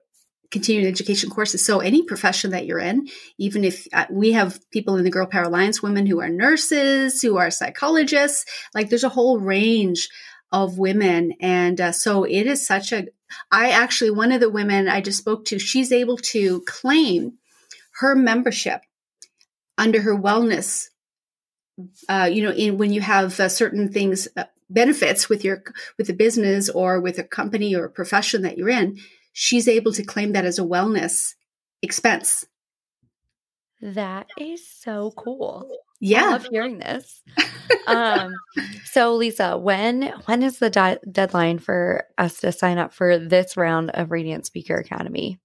continuing 0.51 0.87
education 0.87 1.31
courses. 1.31 1.65
So 1.65 1.81
any 1.81 2.05
profession 2.05 2.53
that 2.53 2.67
you're 2.67 2.79
in, 2.79 3.09
even 3.39 3.65
if 3.65 3.89
uh, 3.93 4.07
we 4.09 4.33
have 4.33 4.61
people 4.71 4.97
in 4.97 5.03
the 5.03 5.11
Girl 5.11 5.27
Power 5.27 5.45
Alliance, 5.45 5.83
women 5.83 6.07
who 6.07 6.21
are 6.21 6.29
nurses, 6.29 7.21
who 7.21 7.39
are 7.39 7.51
psychologists, 7.51 8.45
like 8.73 8.89
there's 8.89 9.05
a 9.05 9.09
whole 9.09 9.41
range 9.41 10.09
of 10.55 10.79
women, 10.79 11.35
and 11.41 11.81
uh, 11.81 11.93
so 11.93 12.25
it 12.25 12.47
is 12.47 12.67
such 12.67 12.93
a. 12.93 13.09
I 13.51 13.71
actually 13.71 14.11
one 14.11 14.33
of 14.33 14.41
the 14.41 14.51
women 14.51 14.89
I 14.89 15.01
just 15.01 15.19
spoke 15.19 15.45
to, 15.47 15.59
she's 15.59 15.93
able 15.93 16.17
to 16.19 16.61
claim 16.63 17.35
her 17.99 18.15
membership 18.15 18.83
under 19.77 20.01
her 20.03 20.17
wellness 20.17 20.89
uh, 22.09 22.29
you 22.31 22.43
know, 22.43 22.53
in 22.53 22.79
when 22.79 22.93
you 22.93 23.01
have 23.01 23.39
uh, 23.41 23.49
certain 23.49 23.91
things, 23.91 24.29
uh, 24.37 24.45
benefits 24.71 25.29
with 25.29 25.45
your 25.45 25.63
with 25.99 26.07
the 26.07 26.13
business 26.13 26.69
or 26.69 27.01
with 27.01 27.19
a 27.19 27.25
company 27.25 27.75
or 27.75 27.85
a 27.85 27.91
profession 27.91 28.43
that 28.43 28.57
you're 28.57 28.69
in, 28.69 28.99
she's 29.33 29.69
able 29.69 29.93
to 29.93 30.05
claim 30.05 30.33
that 30.33 30.45
as 30.45 30.59
a 30.59 30.63
wellness 30.63 31.35
expense. 31.83 32.47
That 33.83 34.29
is 34.39 34.67
so 34.67 35.13
cool. 35.17 35.79
Yeah, 36.05 36.27
I 36.27 36.31
love 36.33 36.47
hearing 36.51 36.79
this. 36.79 37.23
um, 37.87 38.35
so 38.85 39.15
Lisa, 39.15 39.57
when 39.57 40.13
when 40.27 40.43
is 40.43 40.59
the 40.59 40.69
di- 40.69 40.99
deadline 41.11 41.59
for 41.59 42.05
us 42.19 42.41
to 42.41 42.53
sign 42.53 42.77
up 42.77 42.93
for 42.93 43.19
this 43.19 43.57
round 43.57 43.91
of 43.91 44.11
Radiant 44.11 44.45
Speaker 44.45 44.77
Academy? 44.77 45.39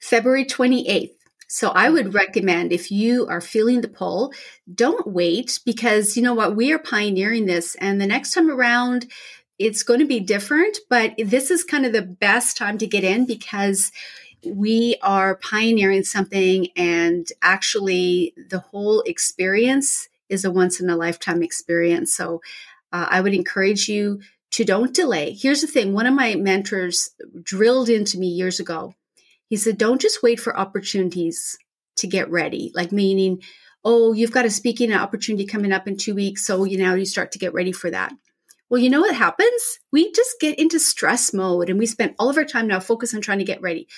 February 0.00 0.46
twenty 0.46 0.88
eighth. 0.88 1.14
So 1.50 1.70
I 1.70 1.90
would 1.90 2.14
recommend 2.14 2.72
if 2.72 2.90
you 2.90 3.26
are 3.28 3.40
feeling 3.42 3.82
the 3.82 3.88
pull, 3.88 4.32
don't 4.74 5.06
wait 5.06 5.60
because 5.66 6.16
you 6.16 6.22
know 6.22 6.34
what? 6.34 6.56
We 6.56 6.72
are 6.72 6.78
pioneering 6.78 7.46
this. 7.46 7.74
And 7.76 8.00
the 8.00 8.06
next 8.06 8.32
time 8.32 8.50
around, 8.50 9.10
it's 9.58 9.82
going 9.82 10.00
to 10.00 10.06
be 10.06 10.20
different, 10.20 10.78
but 10.88 11.14
this 11.18 11.50
is 11.50 11.64
kind 11.64 11.84
of 11.84 11.92
the 11.92 12.02
best 12.02 12.56
time 12.56 12.78
to 12.78 12.86
get 12.86 13.02
in 13.04 13.26
because 13.26 13.90
we 14.46 14.96
are 15.02 15.36
pioneering 15.36 16.04
something 16.04 16.68
and 16.76 17.26
actually 17.42 18.34
the 18.48 18.60
whole 18.60 19.02
experience 19.02 20.08
is 20.28 20.44
a 20.44 20.50
once 20.50 20.80
in 20.80 20.90
a 20.90 20.96
lifetime 20.96 21.42
experience. 21.42 22.14
So 22.14 22.40
uh, 22.92 23.06
I 23.10 23.20
would 23.20 23.34
encourage 23.34 23.88
you 23.88 24.20
to 24.52 24.64
don't 24.64 24.94
delay. 24.94 25.32
Here's 25.32 25.60
the 25.60 25.66
thing 25.66 25.92
one 25.92 26.06
of 26.06 26.14
my 26.14 26.34
mentors 26.34 27.10
drilled 27.42 27.88
into 27.88 28.18
me 28.18 28.28
years 28.28 28.60
ago 28.60 28.94
he 29.48 29.56
said, 29.56 29.78
don't 29.78 30.00
just 30.00 30.22
wait 30.22 30.38
for 30.38 30.56
opportunities 30.56 31.58
to 31.96 32.06
get 32.06 32.30
ready, 32.30 32.70
like 32.74 32.92
meaning, 32.92 33.42
oh, 33.84 34.12
you've 34.12 34.32
got 34.32 34.44
a 34.44 34.50
speaking 34.50 34.92
opportunity 34.92 35.46
coming 35.46 35.72
up 35.72 35.88
in 35.88 35.96
two 35.96 36.14
weeks. 36.14 36.44
So 36.44 36.64
you 36.64 36.78
now 36.78 36.94
you 36.94 37.06
start 37.06 37.32
to 37.32 37.38
get 37.38 37.54
ready 37.54 37.72
for 37.72 37.90
that. 37.90 38.12
Well, 38.68 38.80
you 38.80 38.90
know 38.90 39.00
what 39.00 39.14
happens? 39.14 39.78
We 39.90 40.12
just 40.12 40.38
get 40.40 40.58
into 40.58 40.78
stress 40.78 41.32
mode 41.32 41.70
and 41.70 41.78
we 41.78 41.86
spend 41.86 42.14
all 42.18 42.28
of 42.28 42.36
our 42.36 42.44
time 42.44 42.66
now 42.66 42.80
focused 42.80 43.14
on 43.14 43.22
trying 43.22 43.38
to 43.38 43.44
get 43.44 43.62
ready. 43.62 43.88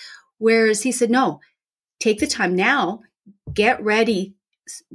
Whereas 0.41 0.83
he 0.83 0.91
said, 0.91 1.11
no, 1.11 1.41
take 2.01 2.19
the 2.19 2.27
time 2.27 2.57
now, 2.57 3.03
get 3.53 3.81
ready, 3.85 4.35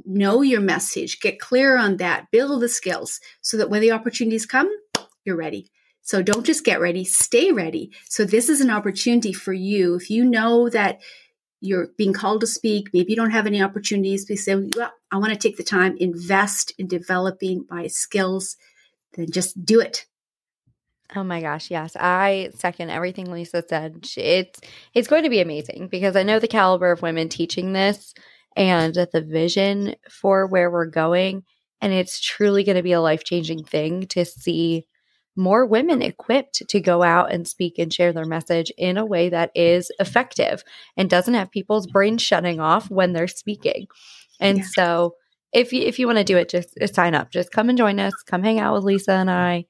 know 0.04 0.42
your 0.42 0.60
message, 0.60 1.20
get 1.20 1.38
clear 1.38 1.78
on 1.78 1.98
that, 1.98 2.30
build 2.32 2.60
the 2.60 2.68
skills 2.68 3.20
so 3.40 3.56
that 3.56 3.70
when 3.70 3.80
the 3.80 3.92
opportunities 3.92 4.44
come, 4.44 4.68
you're 5.24 5.36
ready. 5.36 5.70
So 6.02 6.20
don't 6.20 6.44
just 6.44 6.64
get 6.64 6.80
ready, 6.80 7.04
stay 7.04 7.52
ready. 7.52 7.92
So 8.08 8.24
this 8.24 8.48
is 8.48 8.60
an 8.60 8.70
opportunity 8.70 9.32
for 9.32 9.52
you. 9.52 9.94
If 9.94 10.10
you 10.10 10.24
know 10.24 10.68
that 10.68 11.00
you're 11.60 11.88
being 11.96 12.12
called 12.12 12.40
to 12.40 12.46
speak, 12.46 12.88
maybe 12.92 13.12
you 13.12 13.16
don't 13.16 13.30
have 13.30 13.46
any 13.46 13.62
opportunities, 13.62 14.24
but 14.24 14.38
say, 14.38 14.56
well, 14.76 14.92
I 15.12 15.18
want 15.18 15.32
to 15.32 15.38
take 15.38 15.56
the 15.56 15.62
time, 15.62 15.96
invest 15.98 16.72
in 16.76 16.88
developing 16.88 17.66
my 17.70 17.86
skills, 17.86 18.56
then 19.14 19.30
just 19.30 19.64
do 19.64 19.80
it. 19.80 20.06
Oh 21.14 21.22
my 21.22 21.40
gosh, 21.40 21.70
yes. 21.70 21.96
I 21.98 22.50
second 22.54 22.90
everything 22.90 23.30
Lisa 23.30 23.62
said. 23.68 24.06
It's 24.16 24.60
it's 24.94 25.08
going 25.08 25.22
to 25.22 25.30
be 25.30 25.40
amazing 25.40 25.88
because 25.90 26.16
I 26.16 26.24
know 26.24 26.38
the 26.38 26.48
caliber 26.48 26.90
of 26.90 27.02
women 27.02 27.28
teaching 27.28 27.72
this 27.72 28.12
and 28.56 28.94
the 28.94 29.22
vision 29.22 29.94
for 30.10 30.46
where 30.46 30.70
we're 30.70 30.86
going 30.86 31.44
and 31.80 31.92
it's 31.92 32.20
truly 32.20 32.64
going 32.64 32.76
to 32.76 32.82
be 32.82 32.92
a 32.92 33.00
life-changing 33.00 33.64
thing 33.64 34.06
to 34.08 34.24
see 34.24 34.86
more 35.36 35.66
women 35.66 36.00
equipped 36.00 36.62
to 36.66 36.80
go 36.80 37.02
out 37.02 37.30
and 37.30 37.46
speak 37.46 37.78
and 37.78 37.92
share 37.92 38.12
their 38.12 38.24
message 38.24 38.72
in 38.78 38.96
a 38.96 39.04
way 39.04 39.28
that 39.28 39.50
is 39.54 39.90
effective 39.98 40.64
and 40.96 41.10
doesn't 41.10 41.34
have 41.34 41.50
people's 41.50 41.86
brains 41.86 42.22
shutting 42.22 42.58
off 42.58 42.90
when 42.90 43.12
they're 43.12 43.28
speaking. 43.28 43.86
And 44.40 44.58
yeah. 44.58 44.64
so 44.64 45.14
if 45.52 45.72
you 45.72 45.82
if 45.82 45.98
you 45.98 46.06
want 46.06 46.18
to 46.18 46.24
do 46.24 46.38
it, 46.38 46.48
just 46.48 46.94
sign 46.94 47.14
up. 47.14 47.30
Just 47.30 47.52
come 47.52 47.68
and 47.68 47.76
join 47.76 48.00
us. 48.00 48.14
Come 48.26 48.42
hang 48.42 48.58
out 48.58 48.74
with 48.74 48.84
Lisa 48.84 49.12
and 49.12 49.30
I. 49.30 49.66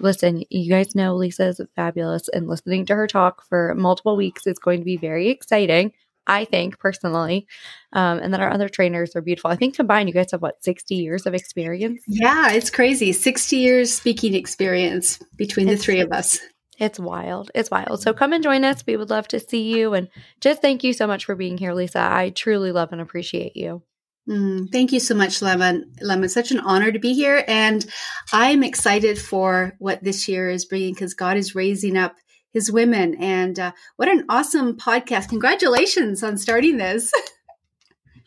Listen, 0.00 0.42
you 0.50 0.70
guys 0.70 0.94
know 0.94 1.16
Lisa 1.16 1.46
is 1.46 1.60
fabulous, 1.74 2.28
and 2.28 2.48
listening 2.48 2.86
to 2.86 2.94
her 2.94 3.06
talk 3.06 3.44
for 3.48 3.74
multiple 3.74 4.16
weeks 4.16 4.46
is 4.46 4.58
going 4.58 4.80
to 4.80 4.84
be 4.84 4.96
very 4.96 5.28
exciting. 5.28 5.92
I 6.26 6.44
think 6.44 6.78
personally. 6.78 7.46
Um, 7.92 8.18
and 8.18 8.32
then 8.32 8.40
our 8.40 8.52
other 8.52 8.68
trainers 8.68 9.14
are 9.14 9.20
beautiful. 9.20 9.50
I 9.50 9.56
think 9.56 9.76
combined, 9.76 10.08
you 10.08 10.14
guys 10.14 10.32
have 10.32 10.42
what, 10.42 10.62
60 10.62 10.94
years 10.94 11.26
of 11.26 11.34
experience? 11.34 12.02
Yeah, 12.08 12.50
it's 12.50 12.70
crazy. 12.70 13.12
60 13.12 13.56
years 13.56 13.92
speaking 13.94 14.34
experience 14.34 15.20
between 15.36 15.68
it's, 15.68 15.80
the 15.80 15.84
three 15.84 16.00
of 16.00 16.12
us. 16.12 16.40
It's 16.78 16.98
wild. 16.98 17.50
It's 17.54 17.70
wild. 17.70 18.02
So 18.02 18.12
come 18.12 18.32
and 18.32 18.42
join 18.42 18.64
us. 18.64 18.84
We 18.86 18.96
would 18.96 19.10
love 19.10 19.28
to 19.28 19.40
see 19.40 19.74
you. 19.74 19.94
And 19.94 20.08
just 20.40 20.60
thank 20.60 20.84
you 20.84 20.92
so 20.92 21.06
much 21.06 21.24
for 21.24 21.34
being 21.34 21.58
here, 21.58 21.72
Lisa. 21.72 22.00
I 22.00 22.30
truly 22.30 22.72
love 22.72 22.92
and 22.92 23.00
appreciate 23.00 23.56
you. 23.56 23.82
Mm, 24.28 24.70
thank 24.72 24.92
you 24.92 25.00
so 25.00 25.14
much, 25.14 25.40
Lemon. 25.40 25.92
Lemon, 26.00 26.28
such 26.28 26.50
an 26.50 26.60
honor 26.60 26.90
to 26.90 26.98
be 26.98 27.14
here. 27.14 27.44
And 27.46 27.86
I'm 28.32 28.62
excited 28.62 29.18
for 29.18 29.74
what 29.78 30.02
this 30.02 30.26
year 30.26 30.50
is 30.50 30.64
bringing 30.64 30.94
because 30.94 31.14
God 31.14 31.36
is 31.36 31.54
raising 31.54 31.96
up 31.96 32.16
his 32.52 32.72
women. 32.72 33.14
And 33.20 33.58
uh, 33.58 33.72
what 33.96 34.08
an 34.08 34.24
awesome 34.28 34.76
podcast. 34.76 35.28
Congratulations 35.28 36.22
on 36.22 36.38
starting 36.38 36.76
this. 36.78 37.12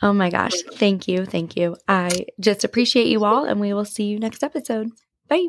Oh 0.02 0.14
my 0.14 0.30
gosh. 0.30 0.54
Thank 0.76 1.08
you. 1.08 1.26
Thank 1.26 1.58
you. 1.58 1.76
I 1.88 2.28
just 2.40 2.64
appreciate 2.64 3.08
you 3.08 3.26
all, 3.26 3.44
and 3.44 3.60
we 3.60 3.74
will 3.74 3.86
see 3.86 4.06
you 4.06 4.20
next 4.20 4.44
episode. 4.44 4.92
Bye. 5.28 5.48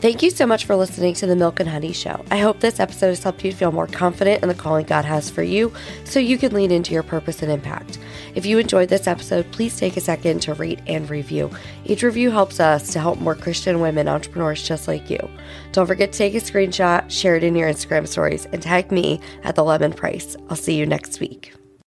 Thank 0.00 0.22
you 0.22 0.30
so 0.30 0.46
much 0.46 0.64
for 0.64 0.76
listening 0.76 1.12
to 1.16 1.26
the 1.26 1.36
Milk 1.36 1.60
and 1.60 1.68
Honey 1.68 1.92
Show. 1.92 2.24
I 2.30 2.38
hope 2.38 2.58
this 2.58 2.80
episode 2.80 3.08
has 3.08 3.22
helped 3.22 3.44
you 3.44 3.52
feel 3.52 3.70
more 3.70 3.86
confident 3.86 4.42
in 4.42 4.48
the 4.48 4.54
calling 4.54 4.86
God 4.86 5.04
has 5.04 5.28
for 5.28 5.42
you 5.42 5.74
so 6.04 6.18
you 6.18 6.38
can 6.38 6.54
lean 6.54 6.70
into 6.70 6.94
your 6.94 7.02
purpose 7.02 7.42
and 7.42 7.52
impact. 7.52 7.98
If 8.34 8.46
you 8.46 8.56
enjoyed 8.56 8.88
this 8.88 9.06
episode, 9.06 9.52
please 9.52 9.76
take 9.76 9.98
a 9.98 10.00
second 10.00 10.40
to 10.40 10.54
rate 10.54 10.80
and 10.86 11.10
review. 11.10 11.50
Each 11.84 12.02
review 12.02 12.30
helps 12.30 12.60
us 12.60 12.94
to 12.94 12.98
help 12.98 13.18
more 13.18 13.34
Christian 13.34 13.80
women 13.80 14.08
entrepreneurs 14.08 14.66
just 14.66 14.88
like 14.88 15.10
you. 15.10 15.20
Don't 15.72 15.86
forget 15.86 16.12
to 16.12 16.18
take 16.18 16.34
a 16.34 16.38
screenshot, 16.38 17.10
share 17.10 17.36
it 17.36 17.44
in 17.44 17.54
your 17.54 17.68
Instagram 17.68 18.08
stories, 18.08 18.46
and 18.46 18.62
tag 18.62 18.90
me 18.90 19.20
at 19.44 19.54
the 19.54 19.64
Lemon 19.64 19.92
Price. 19.92 20.34
I'll 20.48 20.56
see 20.56 20.76
you 20.76 20.86
next 20.86 21.20
week. 21.20 21.52